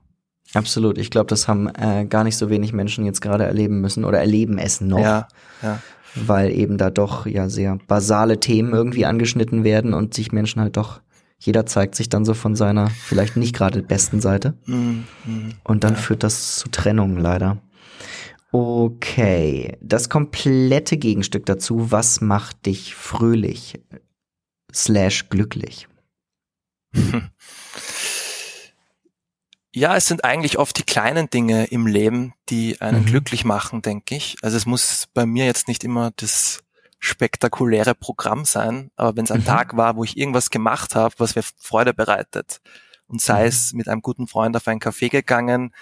Absolut. 0.54 0.98
Ich 0.98 1.10
glaube, 1.10 1.26
das 1.26 1.48
haben 1.48 1.68
äh, 1.68 2.04
gar 2.06 2.24
nicht 2.24 2.36
so 2.36 2.50
wenig 2.50 2.72
Menschen 2.72 3.04
jetzt 3.04 3.20
gerade 3.20 3.44
erleben 3.44 3.80
müssen 3.80 4.04
oder 4.04 4.18
erleben 4.18 4.58
es 4.58 4.80
noch. 4.80 4.98
Ja, 4.98 5.28
ja. 5.62 5.80
Weil 6.14 6.50
eben 6.50 6.76
da 6.76 6.90
doch 6.90 7.26
ja 7.26 7.48
sehr 7.48 7.78
basale 7.86 8.38
Themen 8.38 8.74
irgendwie 8.74 9.06
angeschnitten 9.06 9.64
werden 9.64 9.94
und 9.94 10.12
sich 10.12 10.30
Menschen 10.30 10.60
halt 10.60 10.76
doch, 10.76 11.00
jeder 11.38 11.64
zeigt 11.64 11.94
sich 11.94 12.08
dann 12.08 12.24
so 12.24 12.34
von 12.34 12.54
seiner 12.54 12.90
vielleicht 12.90 13.36
nicht 13.36 13.54
gerade 13.54 13.82
besten 13.82 14.20
Seite. 14.20 14.54
Mhm. 14.66 15.04
mhm. 15.24 15.54
Und 15.64 15.84
dann 15.84 15.94
ja. 15.94 15.98
führt 15.98 16.22
das 16.22 16.56
zu 16.56 16.68
Trennungen 16.68 17.16
leider. 17.16 17.58
Okay, 18.52 19.78
das 19.80 20.10
komplette 20.10 20.98
Gegenstück 20.98 21.46
dazu, 21.46 21.90
was 21.90 22.20
macht 22.20 22.66
dich 22.66 22.94
fröhlich 22.94 23.80
slash 24.74 25.30
glücklich? 25.30 25.88
Ja, 29.74 29.96
es 29.96 30.06
sind 30.06 30.24
eigentlich 30.24 30.58
oft 30.58 30.76
die 30.76 30.82
kleinen 30.82 31.30
Dinge 31.30 31.64
im 31.66 31.86
Leben, 31.86 32.34
die 32.50 32.80
einen 32.80 33.02
mhm. 33.02 33.06
glücklich 33.06 33.44
machen, 33.44 33.80
denke 33.80 34.14
ich. 34.14 34.36
Also 34.42 34.56
es 34.56 34.66
muss 34.66 35.08
bei 35.14 35.24
mir 35.24 35.46
jetzt 35.46 35.66
nicht 35.66 35.82
immer 35.82 36.10
das 36.16 36.62
spektakuläre 36.98 37.94
Programm 37.94 38.44
sein, 38.44 38.90
aber 38.96 39.16
wenn 39.16 39.24
es 39.24 39.30
ein 39.30 39.40
mhm. 39.40 39.46
Tag 39.46 39.76
war, 39.76 39.96
wo 39.96 40.04
ich 40.04 40.16
irgendwas 40.16 40.50
gemacht 40.50 40.94
habe, 40.94 41.14
was 41.18 41.34
mir 41.34 41.42
Freude 41.42 41.94
bereitet, 41.94 42.60
und 43.08 43.20
sei 43.20 43.42
mhm. 43.42 43.48
es 43.48 43.72
mit 43.72 43.88
einem 43.88 44.02
guten 44.02 44.26
Freund 44.26 44.56
auf 44.56 44.68
einen 44.68 44.80
Café 44.80 45.08
gegangen, 45.10 45.74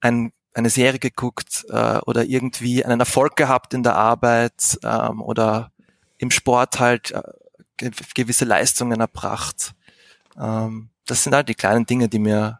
ein 0.00 0.32
eine 0.54 0.70
Serie 0.70 0.98
geguckt 0.98 1.66
äh, 1.68 1.98
oder 2.06 2.24
irgendwie 2.24 2.84
einen 2.84 3.00
Erfolg 3.00 3.36
gehabt 3.36 3.74
in 3.74 3.82
der 3.82 3.94
Arbeit 3.94 4.78
ähm, 4.82 5.22
oder 5.22 5.70
im 6.16 6.30
Sport 6.30 6.80
halt 6.80 7.12
äh, 7.12 7.90
gewisse 8.14 8.44
Leistungen 8.44 9.00
erbracht. 9.00 9.74
Ähm, 10.36 10.90
das 11.06 11.22
sind 11.22 11.34
halt 11.34 11.48
die 11.48 11.54
kleinen 11.54 11.86
Dinge, 11.86 12.08
die 12.08 12.18
mir 12.18 12.57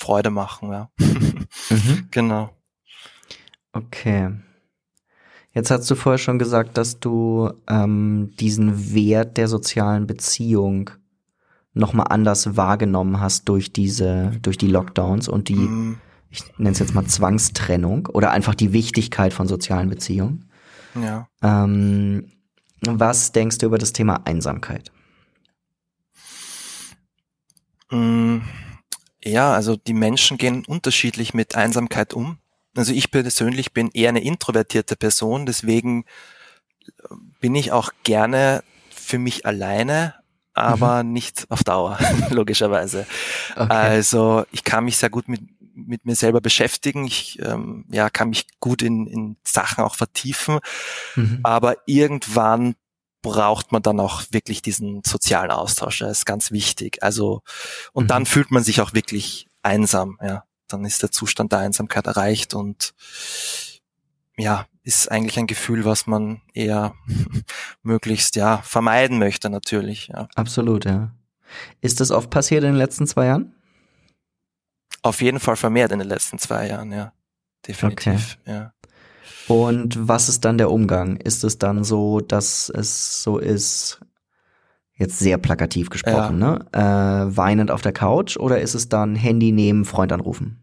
Freude 0.00 0.30
machen, 0.30 0.72
ja. 0.72 0.90
mhm. 0.98 1.46
Genau. 2.10 2.50
Okay. 3.72 4.30
Jetzt 5.52 5.70
hast 5.70 5.90
du 5.90 5.94
vorher 5.94 6.18
schon 6.18 6.38
gesagt, 6.38 6.78
dass 6.78 7.00
du 7.00 7.52
ähm, 7.68 8.32
diesen 8.38 8.94
Wert 8.94 9.36
der 9.36 9.48
sozialen 9.48 10.06
Beziehung 10.06 10.90
nochmal 11.72 12.06
anders 12.10 12.56
wahrgenommen 12.56 13.20
hast 13.20 13.48
durch 13.48 13.72
diese, 13.72 14.32
durch 14.42 14.58
die 14.58 14.66
Lockdowns 14.68 15.28
und 15.28 15.48
die 15.48 15.54
mm 15.54 16.00
ich 16.30 16.44
nenne 16.58 16.70
es 16.70 16.78
jetzt 16.78 16.94
mal 16.94 17.06
Zwangstrennung 17.06 18.06
oder 18.06 18.30
einfach 18.30 18.54
die 18.54 18.72
Wichtigkeit 18.72 19.32
von 19.32 19.48
sozialen 19.48 19.88
Beziehungen. 19.88 20.48
Ja. 20.94 21.28
Ähm, 21.42 22.30
was 22.82 23.32
denkst 23.32 23.58
du 23.58 23.66
über 23.66 23.78
das 23.78 23.92
Thema 23.92 24.22
Einsamkeit? 24.24 24.92
Mm, 27.90 28.38
ja, 29.24 29.52
also 29.52 29.76
die 29.76 29.94
Menschen 29.94 30.38
gehen 30.38 30.64
unterschiedlich 30.64 31.34
mit 31.34 31.54
Einsamkeit 31.54 32.14
um. 32.14 32.38
Also 32.76 32.92
ich 32.92 33.10
persönlich 33.10 33.72
bin 33.72 33.90
eher 33.92 34.10
eine 34.10 34.22
introvertierte 34.22 34.96
Person, 34.96 35.46
deswegen 35.46 36.04
bin 37.40 37.54
ich 37.54 37.72
auch 37.72 37.90
gerne 38.04 38.62
für 38.90 39.18
mich 39.18 39.44
alleine, 39.44 40.14
aber 40.54 41.02
mhm. 41.02 41.12
nicht 41.12 41.46
auf 41.50 41.64
Dauer, 41.64 41.98
logischerweise. 42.30 43.06
Okay. 43.56 43.66
Also 43.68 44.44
ich 44.52 44.64
kann 44.64 44.84
mich 44.84 44.96
sehr 44.96 45.10
gut 45.10 45.28
mit 45.28 45.40
mit 45.86 46.04
mir 46.04 46.14
selber 46.14 46.40
beschäftigen. 46.40 47.06
Ich 47.06 47.38
ähm, 47.40 47.84
ja, 47.90 48.10
kann 48.10 48.30
mich 48.30 48.46
gut 48.60 48.82
in, 48.82 49.06
in 49.06 49.36
Sachen 49.44 49.84
auch 49.84 49.94
vertiefen. 49.94 50.58
Mhm. 51.16 51.40
Aber 51.42 51.76
irgendwann 51.86 52.74
braucht 53.22 53.72
man 53.72 53.82
dann 53.82 54.00
auch 54.00 54.22
wirklich 54.30 54.62
diesen 54.62 55.02
sozialen 55.04 55.50
Austausch. 55.50 55.98
Das 55.98 56.18
ist 56.18 56.26
ganz 56.26 56.50
wichtig. 56.50 57.02
Also, 57.02 57.42
und 57.92 58.04
mhm. 58.04 58.08
dann 58.08 58.26
fühlt 58.26 58.50
man 58.50 58.62
sich 58.62 58.80
auch 58.80 58.94
wirklich 58.94 59.48
einsam, 59.62 60.18
ja. 60.22 60.44
Dann 60.68 60.84
ist 60.84 61.02
der 61.02 61.10
Zustand 61.10 61.50
der 61.50 61.58
Einsamkeit 61.58 62.06
erreicht 62.06 62.54
und 62.54 62.94
ja, 64.36 64.66
ist 64.84 65.10
eigentlich 65.10 65.38
ein 65.38 65.48
Gefühl, 65.48 65.84
was 65.84 66.06
man 66.06 66.42
eher 66.54 66.94
möglichst 67.82 68.36
ja 68.36 68.58
vermeiden 68.58 69.18
möchte 69.18 69.50
natürlich. 69.50 70.08
Ja. 70.08 70.28
Absolut, 70.36 70.84
ja. 70.84 71.12
Ist 71.80 72.00
das 72.00 72.12
oft 72.12 72.30
passiert 72.30 72.62
in 72.62 72.70
den 72.70 72.78
letzten 72.78 73.06
zwei 73.06 73.26
Jahren? 73.26 73.54
Auf 75.02 75.22
jeden 75.22 75.40
Fall 75.40 75.56
vermehrt 75.56 75.92
in 75.92 75.98
den 75.98 76.08
letzten 76.08 76.38
zwei 76.38 76.68
Jahren, 76.68 76.92
ja. 76.92 77.12
Definitiv, 77.66 78.38
okay. 78.42 78.52
ja. 78.52 78.72
Und 79.50 79.96
was 80.06 80.28
ist 80.28 80.44
dann 80.44 80.58
der 80.58 80.70
Umgang? 80.70 81.16
Ist 81.16 81.42
es 81.42 81.58
dann 81.58 81.82
so, 81.82 82.20
dass 82.20 82.68
es 82.68 83.20
so 83.20 83.38
ist, 83.38 84.00
jetzt 84.94 85.18
sehr 85.18 85.38
plakativ 85.38 85.90
gesprochen, 85.90 86.40
ja. 86.40 86.58
ne? 86.58 86.66
Äh, 86.72 87.36
weinend 87.36 87.72
auf 87.72 87.82
der 87.82 87.92
Couch 87.92 88.36
oder 88.36 88.60
ist 88.60 88.74
es 88.74 88.88
dann 88.88 89.16
Handy 89.16 89.50
nehmen, 89.50 89.84
Freund 89.84 90.12
anrufen? 90.12 90.62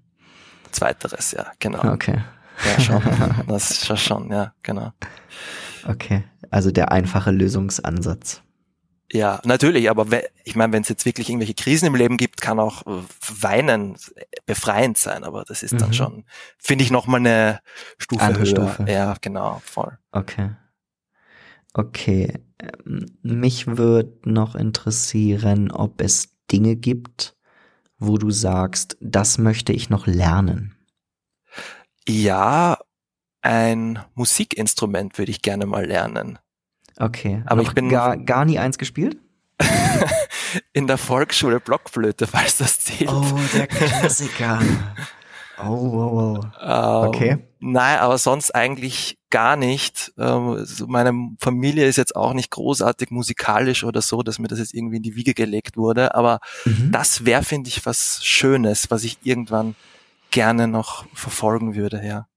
Zweiteres, 0.71 1.33
ja, 1.33 1.47
genau. 1.59 1.83
Okay. 1.83 2.21
Ja, 2.65 2.79
schon. 2.81 3.01
Das 3.47 3.71
ist 3.71 3.99
schon, 3.99 4.31
ja, 4.31 4.53
genau. 4.63 4.93
Okay, 5.85 6.23
also 6.49 6.71
der 6.71 6.91
einfache 6.91 7.31
Lösungsansatz. 7.31 8.41
Ja, 9.11 9.39
natürlich, 9.45 9.89
aber 9.89 10.05
ich 10.43 10.55
meine, 10.55 10.73
wenn 10.73 10.81
es 10.81 10.89
jetzt 10.89 11.05
wirklich 11.05 11.29
irgendwelche 11.29 11.53
Krisen 11.53 11.85
im 11.85 11.95
Leben 11.95 12.17
gibt, 12.17 12.41
kann 12.41 12.59
auch 12.59 12.83
Weinen 12.85 13.97
befreiend 14.45 14.97
sein, 14.97 15.23
aber 15.23 15.45
das 15.45 15.63
ist 15.63 15.79
dann 15.79 15.89
mhm. 15.89 15.93
schon, 15.93 16.25
finde 16.57 16.83
ich, 16.83 16.91
nochmal 16.91 17.21
eine 17.21 17.61
Stufe 17.97 18.21
Andere 18.21 18.43
höher. 18.43 18.69
Stufe. 18.69 18.85
Ja, 18.91 19.15
genau, 19.21 19.61
voll. 19.63 19.97
Okay. 20.11 20.51
Okay. 21.73 22.33
Ähm, 22.59 23.05
mich 23.21 23.67
würde 23.67 24.17
noch 24.25 24.55
interessieren, 24.55 25.71
ob 25.71 26.01
es 26.01 26.35
Dinge 26.51 26.75
gibt, 26.75 27.37
wo 27.99 28.17
du 28.17 28.29
sagst, 28.29 28.97
das 28.99 29.37
möchte 29.37 29.71
ich 29.71 29.89
noch 29.89 30.05
lernen. 30.05 30.75
Ja, 32.07 32.79
ein 33.41 33.99
Musikinstrument 34.15 35.17
würde 35.17 35.31
ich 35.31 35.41
gerne 35.41 35.65
mal 35.65 35.85
lernen. 35.85 36.39
Okay, 36.99 37.43
aber 37.45 37.61
ich 37.61 37.73
bin 37.73 37.89
gar, 37.89 38.17
gar 38.17 38.45
nie 38.45 38.59
eins 38.59 38.77
gespielt? 38.77 39.17
in 40.73 40.87
der 40.87 40.97
Volksschule 40.97 41.59
Blockflöte, 41.59 42.27
falls 42.27 42.57
das 42.57 42.79
zählt. 42.79 43.11
Oh, 43.11 43.23
der 43.53 43.67
Klassiker. 43.67 44.59
oh, 45.59 45.91
wow, 45.91 46.11
wow. 46.11 46.45
Ähm, 46.61 47.09
okay. 47.09 47.37
Nein, 47.59 47.99
aber 47.99 48.17
sonst 48.17 48.53
eigentlich 48.53 49.17
gar 49.29 49.55
nicht. 49.55 50.13
Ähm, 50.17 50.65
meine 50.87 51.13
Familie 51.39 51.87
ist 51.87 51.97
jetzt 51.97 52.15
auch 52.15 52.33
nicht 52.33 52.51
großartig 52.51 53.09
musikalisch 53.09 53.83
oder 53.83 54.01
so, 54.01 54.21
dass 54.21 54.39
mir 54.39 54.47
das 54.47 54.59
jetzt 54.59 54.73
irgendwie 54.73 54.97
in 54.97 55.03
die 55.03 55.15
Wiege 55.15 55.33
gelegt 55.33 55.75
wurde. 55.75 56.13
Aber 56.15 56.39
mhm. 56.65 56.91
das 56.91 57.25
wäre, 57.25 57.43
finde 57.43 57.69
ich, 57.69 57.85
was 57.85 58.23
Schönes, 58.23 58.91
was 58.91 59.03
ich 59.03 59.17
irgendwann 59.23 59.75
gerne 60.29 60.67
noch 60.67 61.05
verfolgen 61.13 61.75
würde, 61.75 62.05
ja. 62.05 62.27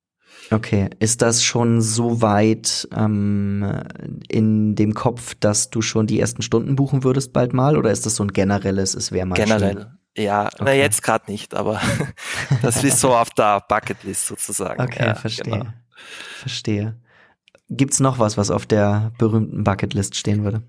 Okay, 0.50 0.90
ist 0.98 1.22
das 1.22 1.44
schon 1.44 1.80
so 1.80 2.22
weit 2.22 2.88
ähm, 2.94 3.82
in 4.28 4.74
dem 4.74 4.94
Kopf, 4.94 5.36
dass 5.38 5.70
du 5.70 5.80
schon 5.80 6.06
die 6.06 6.18
ersten 6.18 6.42
Stunden 6.42 6.74
buchen 6.74 7.04
würdest 7.04 7.32
bald 7.32 7.52
mal, 7.52 7.76
oder 7.76 7.90
ist 7.92 8.04
das 8.04 8.16
so 8.16 8.24
ein 8.24 8.32
generelles, 8.32 8.94
es 8.94 9.12
wäre 9.12 9.26
mal 9.26 9.36
Generell, 9.36 9.74
schön? 9.74 10.24
ja, 10.24 10.46
okay. 10.46 10.56
na 10.60 10.72
jetzt 10.72 11.02
gerade 11.02 11.30
nicht, 11.30 11.54
aber 11.54 11.80
das 12.62 12.82
ist 12.82 12.98
so 12.98 13.14
auf 13.16 13.30
der 13.30 13.60
Bucketlist 13.68 14.26
sozusagen. 14.26 14.82
Okay, 14.82 15.06
ja, 15.06 15.14
verstehe, 15.14 15.52
genau. 15.52 15.66
verstehe. 16.38 17.00
Gibt's 17.68 18.00
noch 18.00 18.18
was, 18.18 18.36
was 18.36 18.50
auf 18.50 18.66
der 18.66 19.12
berühmten 19.18 19.62
Bucketlist 19.62 20.16
stehen 20.16 20.42
würde? 20.42 20.62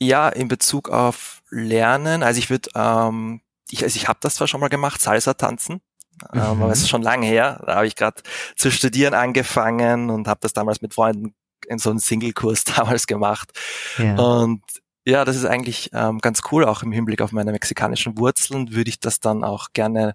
Ja, 0.00 0.30
in 0.30 0.48
Bezug 0.48 0.88
auf 0.88 1.42
Lernen, 1.50 2.22
also 2.22 2.38
ich 2.38 2.48
würde, 2.48 2.70
ähm, 2.74 3.42
ich, 3.70 3.82
also 3.84 3.96
ich 3.96 4.08
habe 4.08 4.18
das 4.22 4.36
zwar 4.36 4.48
schon 4.48 4.60
mal 4.60 4.68
gemacht, 4.68 5.00
Salsa 5.02 5.34
tanzen, 5.34 5.80
ähm, 6.32 6.40
mhm. 6.40 6.62
aber 6.62 6.72
es 6.72 6.80
ist 6.80 6.88
schon 6.88 7.02
lange 7.02 7.26
her. 7.26 7.62
Da 7.66 7.76
habe 7.76 7.86
ich 7.86 7.96
gerade 7.96 8.22
zu 8.56 8.70
studieren 8.70 9.14
angefangen 9.14 10.10
und 10.10 10.28
habe 10.28 10.40
das 10.42 10.52
damals 10.52 10.80
mit 10.80 10.94
Freunden 10.94 11.34
in 11.66 11.78
so 11.78 11.90
einem 11.90 11.98
Single-Kurs 11.98 12.64
damals 12.76 13.06
gemacht. 13.06 13.50
Ja. 13.98 14.16
Und 14.16 14.62
ja, 15.06 15.24
das 15.26 15.36
ist 15.36 15.44
eigentlich 15.44 15.90
ähm, 15.92 16.18
ganz 16.18 16.40
cool, 16.50 16.64
auch 16.64 16.82
im 16.82 16.90
Hinblick 16.90 17.20
auf 17.20 17.32
meine 17.32 17.52
mexikanischen 17.52 18.16
Wurzeln 18.16 18.72
würde 18.72 18.88
ich 18.88 19.00
das 19.00 19.20
dann 19.20 19.44
auch 19.44 19.68
gerne 19.74 20.14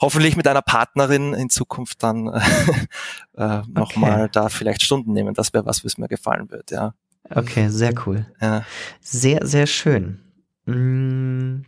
hoffentlich 0.00 0.36
mit 0.36 0.46
einer 0.46 0.60
Partnerin 0.60 1.32
in 1.32 1.48
Zukunft 1.48 2.02
dann 2.02 2.28
äh, 3.36 3.62
nochmal 3.68 4.24
okay. 4.24 4.30
da 4.32 4.48
vielleicht 4.50 4.82
Stunden 4.82 5.12
nehmen. 5.12 5.32
Das 5.32 5.54
wäre 5.54 5.64
was, 5.64 5.84
was 5.84 5.96
mir 5.96 6.08
gefallen 6.08 6.50
wird, 6.50 6.70
ja. 6.70 6.92
Okay, 7.30 7.68
sehr 7.68 7.94
cool. 8.04 8.26
Ja. 8.40 8.64
Sehr, 9.00 9.46
sehr 9.46 9.66
schön. 9.66 10.20
Mm. 10.66 11.62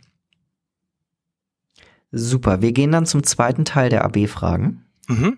Super, 2.17 2.63
wir 2.63 2.71
gehen 2.71 2.93
dann 2.93 3.07
zum 3.07 3.25
zweiten 3.25 3.65
Teil 3.65 3.91
der 3.91 4.05
AB-Fragen. 4.05 4.85
Mhm. 5.09 5.37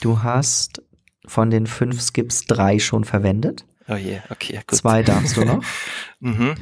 Du 0.00 0.24
hast 0.24 0.82
von 1.24 1.50
den 1.50 1.68
fünf 1.68 2.00
Skips 2.00 2.46
drei 2.46 2.80
schon 2.80 3.04
verwendet. 3.04 3.64
Oh 3.86 3.94
je, 3.94 4.20
okay, 4.28 4.60
gut. 4.66 4.76
Zwei 4.76 5.04
darfst 5.04 5.36
du 5.36 5.44
noch. 5.44 5.62
mhm. 6.20 6.56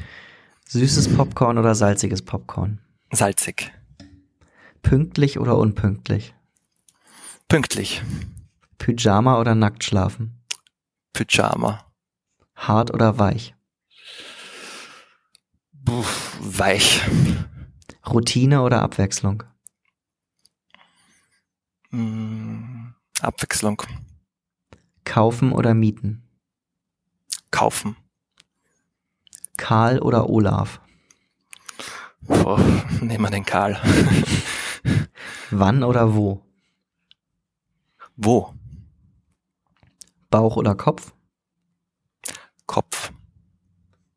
Süßes 0.68 1.16
Popcorn 1.16 1.56
oder 1.56 1.74
salziges 1.74 2.20
Popcorn? 2.20 2.78
Salzig. 3.10 3.72
Pünktlich 4.82 5.38
oder 5.38 5.56
unpünktlich? 5.56 6.34
Pünktlich. 7.48 8.02
Pyjama 8.76 9.40
oder 9.40 9.54
nackt 9.54 9.82
schlafen? 9.82 10.44
Pyjama. 11.14 11.86
Hart 12.54 12.92
oder 12.92 13.18
weich? 13.18 13.54
Puh, 15.86 16.04
weich. 16.40 17.00
Routine 18.06 18.60
oder 18.60 18.82
Abwechslung? 18.82 19.42
Mm, 21.94 22.92
Abwechslung. 23.20 23.80
Kaufen 25.04 25.52
oder 25.52 25.74
mieten? 25.74 26.28
Kaufen. 27.52 27.96
Karl 29.56 30.00
oder 30.00 30.28
Olaf? 30.28 30.80
Oh, 32.26 32.58
nehmen 33.00 33.22
wir 33.22 33.30
den 33.30 33.44
Karl. 33.44 33.80
Wann 35.52 35.84
oder 35.84 36.16
wo? 36.16 36.44
Wo? 38.16 38.52
Bauch 40.30 40.56
oder 40.56 40.74
Kopf? 40.74 41.14
Kopf. 42.66 43.12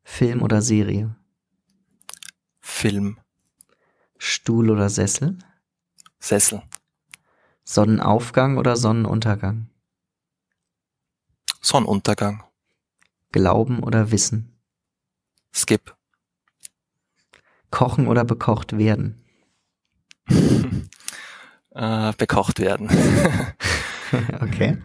Film 0.02 0.42
oder 0.42 0.62
Serie? 0.62 1.14
Film. 2.58 3.20
Stuhl 4.18 4.70
oder 4.70 4.90
Sessel? 4.90 5.38
Sessel. 6.18 6.64
Sonnenaufgang 7.70 8.56
oder 8.56 8.76
Sonnenuntergang? 8.78 9.68
Sonnenuntergang. 11.60 12.42
Glauben 13.30 13.80
oder 13.80 14.10
Wissen? 14.10 14.58
Skip. 15.54 15.94
Kochen 17.70 18.08
oder 18.08 18.24
bekocht 18.24 18.78
werden? 18.78 19.22
äh, 21.74 22.12
bekocht 22.16 22.58
werden. 22.58 22.88
okay. 24.40 24.82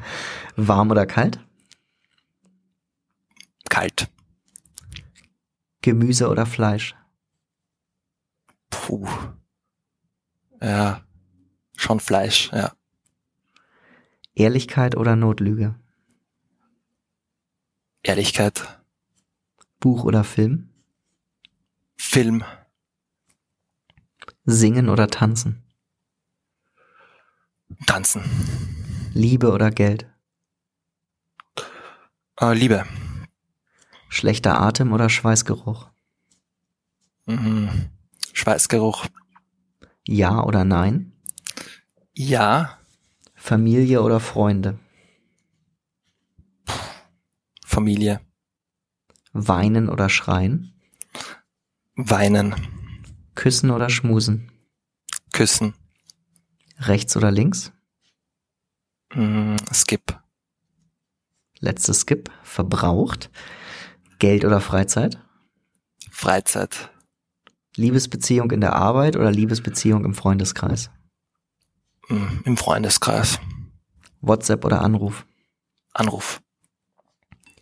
Warm 0.58 0.92
oder 0.92 1.06
kalt? 1.06 1.40
Kalt. 3.70 4.10
Gemüse 5.82 6.28
oder 6.28 6.46
Fleisch? 6.46 6.96
Puh. 8.70 9.08
Ja, 10.60 11.02
schon 11.84 12.00
Fleisch, 12.00 12.50
ja. 12.52 12.74
Ehrlichkeit 14.36 14.98
oder 14.98 15.16
Notlüge? 15.16 15.76
Ehrlichkeit. 18.02 18.80
Buch 19.80 20.04
oder 20.06 20.24
Film? 20.24 20.70
Film. 21.96 22.44
Singen 24.46 24.90
oder 24.90 25.08
tanzen? 25.08 25.64
Tanzen. 27.86 28.24
Liebe 29.14 29.52
oder 29.52 29.70
Geld? 29.70 30.08
Äh, 32.40 32.54
Liebe. 32.54 32.86
Schlechter 34.10 34.60
Atem 34.60 34.92
oder 34.94 35.10
Schweißgeruch? 35.10 35.90
Mhm. 37.26 37.90
Schweißgeruch. 38.34 39.06
Ja 40.06 40.44
oder 40.44 40.66
nein? 40.66 41.13
Ja. 42.16 42.78
Familie 43.36 44.02
oder 44.02 44.20
Freunde? 44.20 44.80
Familie. 47.66 48.22
Weinen 49.34 49.90
oder 49.90 50.10
schreien? 50.10 50.80
Weinen. 51.96 52.56
Küssen 53.36 53.72
oder 53.72 53.90
schmusen? 53.90 54.52
Küssen. 55.32 55.74
Rechts 56.78 57.18
oder 57.18 57.32
links? 57.32 57.72
Mm, 59.16 59.56
skip. 59.74 60.20
Letztes 61.60 62.02
Skip. 62.02 62.30
Verbraucht. 62.44 63.32
Geld 64.20 64.46
oder 64.46 64.62
Freizeit? 64.62 65.18
Freizeit. 66.12 66.92
Liebesbeziehung 67.76 68.52
in 68.52 68.62
der 68.62 68.74
Arbeit 68.74 69.16
oder 69.16 69.32
Liebesbeziehung 69.32 70.06
im 70.06 70.14
Freundeskreis? 70.14 70.92
Mm, 72.10 72.40
Im 72.46 72.58
Freundeskreis. 72.58 73.40
WhatsApp 74.22 74.66
oder 74.66 74.82
Anruf? 74.82 75.26
Anruf. 75.94 76.42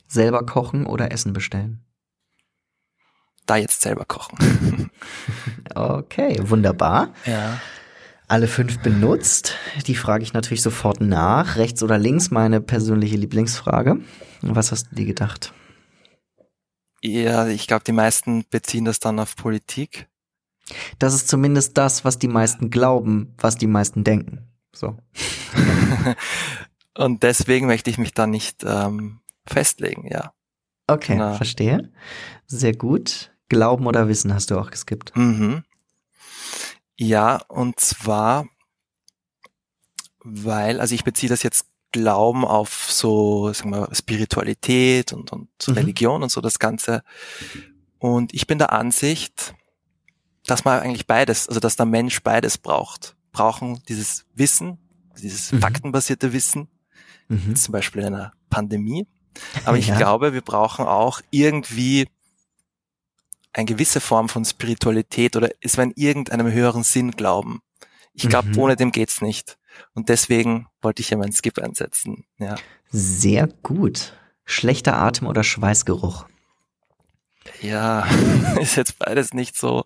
Selber 0.08 0.46
kochen 0.46 0.86
oder 0.86 1.12
Essen 1.12 1.34
bestellen? 1.34 1.86
Da 3.46 3.56
jetzt 3.56 3.82
selber 3.82 4.06
kochen. 4.06 4.92
okay, 5.76 6.38
wunderbar. 6.42 7.14
Ja. 7.26 7.60
Alle 8.28 8.48
fünf 8.48 8.80
benutzt. 8.80 9.56
Die 9.88 9.96
frage 9.96 10.24
ich 10.24 10.34
natürlich 10.34 10.62
sofort 10.62 11.02
nach. 11.02 11.58
Rechts 11.58 11.84
oder 11.84 11.98
links, 11.98 12.32
meine 12.32 12.62
persönliche 12.62 13.18
Lieblingsfrage. 13.18 13.98
Was 14.42 14.72
hast 14.72 14.92
du 14.92 14.96
dir 14.96 15.06
gedacht? 15.06 15.54
Ja, 17.02 17.48
ich 17.48 17.68
glaube, 17.68 17.84
die 17.84 17.92
meisten 17.92 18.46
beziehen 18.50 18.86
das 18.86 19.00
dann 19.00 19.20
auf 19.20 19.36
Politik. 19.36 20.08
Das 21.00 21.14
ist 21.14 21.28
zumindest 21.28 21.78
das, 21.78 22.06
was 22.06 22.20
die 22.20 22.28
meisten 22.28 22.70
glauben, 22.70 23.34
was 23.38 23.58
die 23.58 23.68
meisten 23.68 24.04
denken. 24.04 24.48
So. 24.74 24.98
Und 26.98 27.24
deswegen 27.24 27.68
möchte 27.68 27.90
ich 27.90 27.98
mich 27.98 28.14
da 28.14 28.28
nicht 28.28 28.64
ähm, 28.66 29.20
festlegen, 29.46 30.08
ja. 30.10 30.34
Okay, 30.88 31.16
Na. 31.18 31.34
verstehe. 31.36 31.92
Sehr 32.48 32.76
gut. 32.76 33.32
Glauben 33.50 33.86
oder 33.86 34.08
Wissen 34.08 34.34
hast 34.34 34.52
du 34.52 34.58
auch 34.58 34.72
geskippt. 34.72 35.16
Mhm. 35.16 35.64
Ja, 36.98 37.42
und 37.48 37.80
zwar, 37.80 38.48
weil, 40.20 40.80
also 40.80 40.94
ich 40.94 41.04
beziehe 41.04 41.30
das 41.30 41.44
jetzt 41.44 41.66
Glauben 41.92 42.46
auf 42.46 42.88
so, 42.90 43.52
sagen 43.52 43.72
wir, 43.72 43.90
Spiritualität 43.94 45.12
und, 45.12 45.34
und 45.34 45.50
mhm. 45.68 45.74
Religion 45.74 46.24
und 46.24 46.32
so 46.32 46.40
das 46.40 46.60
Ganze. 46.60 47.04
Und 48.00 48.34
ich 48.34 48.48
bin 48.48 48.58
der 48.58 48.72
Ansicht, 48.72 49.54
dass 50.46 50.66
man 50.66 50.80
eigentlich 50.80 51.08
beides, 51.08 51.48
also 51.48 51.60
dass 51.60 51.76
der 51.76 51.86
Mensch 51.86 52.22
beides 52.24 52.58
braucht. 52.58 53.16
Brauchen 53.32 53.82
dieses 53.88 54.26
Wissen, 54.34 54.78
dieses 55.18 55.52
mhm. 55.52 55.60
faktenbasierte 55.60 56.34
Wissen, 56.34 56.68
mhm. 57.28 57.56
zum 57.56 57.72
Beispiel 57.72 58.02
in 58.02 58.08
einer 58.08 58.34
Pandemie. 58.50 59.08
Aber 59.66 59.78
ich 59.78 59.88
ja. 59.88 59.98
glaube, 59.98 60.34
wir 60.34 60.42
brauchen 60.42 60.86
auch 60.86 61.22
irgendwie 61.30 62.08
eine 63.54 63.66
gewisse 63.66 64.00
Form 64.00 64.30
von 64.30 64.46
Spiritualität 64.46 65.36
oder 65.36 65.50
es 65.62 65.78
war 65.78 65.84
in 65.84 65.94
irgendeinem 65.96 66.52
höheren 66.52 66.84
Sinn 66.84 67.12
glauben. 67.12 67.62
Ich 68.14 68.28
glaube, 68.28 68.50
mhm. 68.50 68.58
ohne 68.60 68.76
dem 68.76 68.92
geht's 68.92 69.22
nicht. 69.22 69.58
Und 69.94 70.10
deswegen 70.10 70.68
wollte 70.82 71.02
ich 71.02 71.10
ja 71.10 71.18
meinen 71.18 71.32
Skip 71.32 71.60
einsetzen. 71.60 72.26
Ja. 72.38 72.56
Sehr 72.90 73.48
gut. 73.48 74.14
Schlechter 74.44 74.98
Atem 74.98 75.28
oder 75.28 75.44
Schweißgeruch? 75.44 76.26
Ja, 77.62 78.06
ist 78.60 78.76
jetzt 78.76 79.00
beides 79.00 79.34
nicht 79.34 79.58
so 79.58 79.84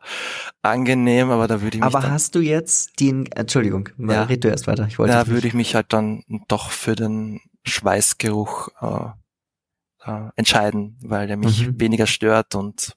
angenehm, 0.61 1.29
aber 1.29 1.47
da 1.47 1.61
würde 1.61 1.77
ich 1.77 1.83
mich. 1.83 1.95
Aber 1.95 2.09
hast 2.09 2.35
du 2.35 2.39
jetzt 2.39 2.99
den, 2.99 3.25
Entschuldigung, 3.31 3.89
ja, 3.97 4.23
red 4.23 4.43
du 4.43 4.49
erst 4.49 4.67
weiter. 4.67 4.87
Ich 4.87 4.99
wollte 4.99 5.13
da 5.13 5.27
würde 5.27 5.47
ich 5.47 5.53
mich 5.53 5.75
halt 5.75 5.93
dann 5.93 6.23
doch 6.47 6.71
für 6.71 6.95
den 6.95 7.41
Schweißgeruch 7.63 8.69
äh, 8.81 10.09
äh, 10.11 10.29
entscheiden, 10.35 10.97
weil 11.01 11.27
der 11.27 11.37
mich 11.37 11.67
mhm. 11.67 11.79
weniger 11.79 12.07
stört 12.07 12.55
und 12.55 12.95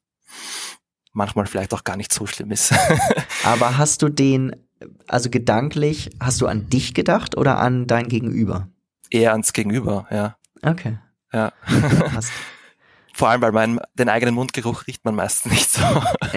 manchmal 1.12 1.46
vielleicht 1.46 1.72
auch 1.74 1.84
gar 1.84 1.96
nicht 1.96 2.12
so 2.12 2.26
schlimm 2.26 2.50
ist. 2.50 2.74
aber 3.44 3.78
hast 3.78 4.02
du 4.02 4.08
den, 4.08 4.54
also 5.06 5.30
gedanklich, 5.30 6.10
hast 6.20 6.40
du 6.40 6.46
an 6.46 6.68
dich 6.68 6.94
gedacht 6.94 7.36
oder 7.36 7.58
an 7.58 7.86
dein 7.86 8.08
Gegenüber? 8.08 8.68
Eher 9.10 9.32
ans 9.32 9.52
Gegenüber, 9.52 10.06
ja. 10.10 10.36
Okay. 10.62 10.98
Ja. 11.32 11.52
Passt. 12.12 12.32
Vor 13.18 13.28
allem, 13.28 13.42
weil 13.42 13.50
man 13.50 13.80
den 13.94 14.08
eigenen 14.08 14.36
Mundgeruch 14.36 14.86
riecht 14.86 15.04
man 15.04 15.16
meistens 15.16 15.50
nicht 15.50 15.68
so. 15.72 15.82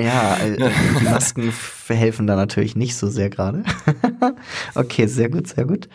Ja, 0.01 0.37
äh, 0.37 0.57
die 0.99 1.03
Masken 1.03 1.51
verhelfen 1.51 2.25
da 2.25 2.35
natürlich 2.35 2.75
nicht 2.75 2.95
so 2.95 3.07
sehr 3.07 3.29
gerade. 3.29 3.63
okay, 4.73 5.05
sehr 5.05 5.29
gut, 5.29 5.47
sehr 5.47 5.65
gut. 5.65 5.89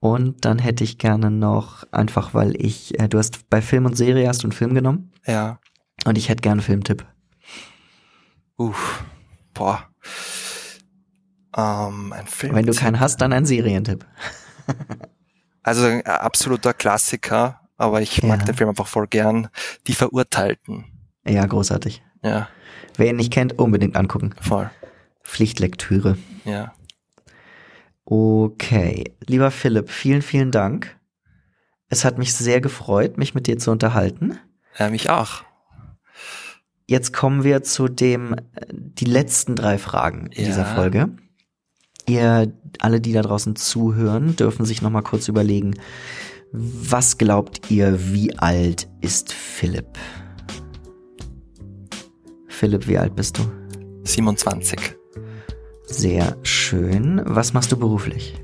Und 0.00 0.44
dann 0.44 0.58
hätte 0.58 0.82
ich 0.82 0.98
gerne 0.98 1.30
noch, 1.30 1.84
einfach 1.92 2.34
weil 2.34 2.60
ich, 2.60 2.98
äh, 2.98 3.08
du 3.08 3.18
hast 3.18 3.48
bei 3.48 3.62
Film 3.62 3.86
und 3.86 3.96
Serie 3.96 4.26
hast 4.26 4.42
du 4.42 4.46
einen 4.48 4.52
Film 4.52 4.74
genommen. 4.74 5.12
Ja. 5.24 5.60
Und 6.04 6.18
ich 6.18 6.28
hätte 6.28 6.40
gerne 6.40 6.62
einen 6.62 6.66
Filmtipp. 6.66 7.06
Uff, 8.56 9.04
boah. 9.54 9.88
Ähm, 11.56 12.12
ein 12.12 12.26
Film. 12.26 12.56
Wenn 12.56 12.66
du 12.66 12.74
keinen 12.74 12.98
hast, 12.98 13.20
dann 13.20 13.32
ein 13.32 13.46
Serientipp. 13.46 14.04
also 15.62 15.86
ein 15.86 16.04
absoluter 16.04 16.74
Klassiker 16.74 17.60
aber 17.76 18.02
ich 18.02 18.22
mag 18.22 18.40
ja. 18.40 18.46
den 18.46 18.54
Film 18.54 18.70
einfach 18.70 18.86
voll 18.86 19.06
gern. 19.06 19.48
Die 19.86 19.94
Verurteilten. 19.94 20.84
Ja, 21.26 21.44
großartig. 21.46 22.02
Ja. 22.22 22.48
Wer 22.96 23.10
ihn 23.10 23.16
nicht 23.16 23.32
kennt, 23.32 23.58
unbedingt 23.58 23.96
angucken. 23.96 24.34
Voll. 24.40 24.70
Pflichtlektüre. 25.22 26.16
Ja. 26.44 26.74
Okay. 28.04 29.14
Lieber 29.26 29.50
Philipp, 29.50 29.90
vielen, 29.90 30.22
vielen 30.22 30.50
Dank. 30.50 30.98
Es 31.88 32.04
hat 32.04 32.18
mich 32.18 32.34
sehr 32.34 32.60
gefreut, 32.60 33.18
mich 33.18 33.34
mit 33.34 33.46
dir 33.46 33.58
zu 33.58 33.70
unterhalten. 33.70 34.38
Ja, 34.78 34.90
mich 34.90 35.10
auch. 35.10 35.44
Jetzt 36.86 37.12
kommen 37.12 37.44
wir 37.44 37.62
zu 37.62 37.88
dem, 37.88 38.36
die 38.72 39.06
letzten 39.06 39.56
drei 39.56 39.78
Fragen 39.78 40.30
ja. 40.34 40.44
dieser 40.44 40.66
Folge. 40.66 41.08
Ihr, 42.06 42.52
alle, 42.80 43.00
die 43.00 43.12
da 43.12 43.22
draußen 43.22 43.56
zuhören, 43.56 44.36
dürfen 44.36 44.66
sich 44.66 44.82
nochmal 44.82 45.02
kurz 45.02 45.28
überlegen, 45.28 45.74
was 46.56 47.18
glaubt 47.18 47.68
ihr, 47.68 48.12
wie 48.12 48.38
alt 48.38 48.88
ist 49.00 49.32
Philipp? 49.32 49.98
Philipp, 52.46 52.86
wie 52.86 52.96
alt 52.96 53.16
bist 53.16 53.38
du? 53.38 53.42
27. 54.04 54.78
Sehr 55.86 56.36
schön. 56.44 57.20
Was 57.24 57.54
machst 57.54 57.72
du 57.72 57.76
beruflich? 57.76 58.40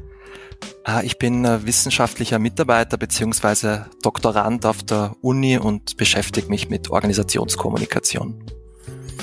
Ah, 0.82 1.02
ich 1.04 1.18
bin 1.18 1.44
äh, 1.44 1.64
wissenschaftlicher 1.64 2.40
Mitarbeiter 2.40 2.96
bzw. 2.96 3.82
Doktorand 4.02 4.66
auf 4.66 4.82
der 4.82 5.14
Uni 5.20 5.56
und 5.58 5.96
beschäftige 5.96 6.48
mich 6.48 6.68
mit 6.68 6.90
Organisationskommunikation. 6.90 8.42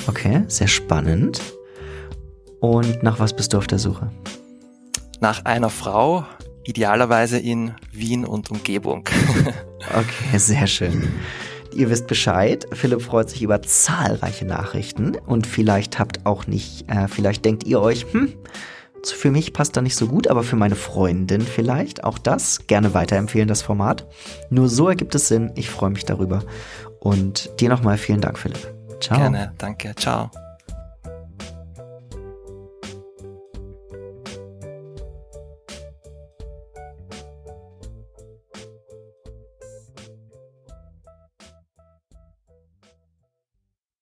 Okay, 0.06 0.44
sehr 0.48 0.68
spannend. 0.68 1.42
Und 2.60 3.02
nach 3.02 3.20
was 3.20 3.36
bist 3.36 3.52
du 3.52 3.58
auf 3.58 3.66
der 3.66 3.78
Suche? 3.78 4.10
Nach 5.20 5.44
einer 5.44 5.68
Frau, 5.68 6.24
idealerweise 6.68 7.38
in 7.38 7.74
Wien 7.92 8.24
und 8.26 8.50
Umgebung. 8.50 9.08
okay, 9.90 10.38
sehr 10.38 10.66
schön. 10.66 11.08
Ihr 11.74 11.90
wisst 11.90 12.06
Bescheid. 12.06 12.66
Philipp 12.72 13.02
freut 13.02 13.30
sich 13.30 13.42
über 13.42 13.62
zahlreiche 13.62 14.44
Nachrichten 14.44 15.16
und 15.26 15.46
vielleicht 15.46 15.98
habt 15.98 16.26
auch 16.26 16.46
nicht, 16.46 16.90
äh, 16.90 17.08
vielleicht 17.08 17.44
denkt 17.44 17.64
ihr 17.64 17.80
euch, 17.80 18.06
hm, 18.12 18.34
für 19.04 19.30
mich 19.30 19.52
passt 19.52 19.76
da 19.76 19.80
nicht 19.80 19.96
so 19.96 20.08
gut, 20.08 20.28
aber 20.28 20.42
für 20.42 20.56
meine 20.56 20.74
Freundin 20.74 21.40
vielleicht. 21.40 22.04
Auch 22.04 22.18
das 22.18 22.66
gerne 22.66 22.94
weiterempfehlen, 22.94 23.48
das 23.48 23.62
Format. 23.62 24.06
Nur 24.50 24.68
so 24.68 24.88
ergibt 24.88 25.14
es 25.14 25.28
Sinn. 25.28 25.52
Ich 25.54 25.70
freue 25.70 25.90
mich 25.90 26.04
darüber. 26.04 26.42
Und 27.00 27.50
dir 27.60 27.68
nochmal 27.68 27.96
vielen 27.96 28.20
Dank, 28.20 28.38
Philipp. 28.38 28.74
Ciao. 29.00 29.18
Gerne, 29.18 29.54
danke. 29.56 29.94
Ciao. 29.94 30.30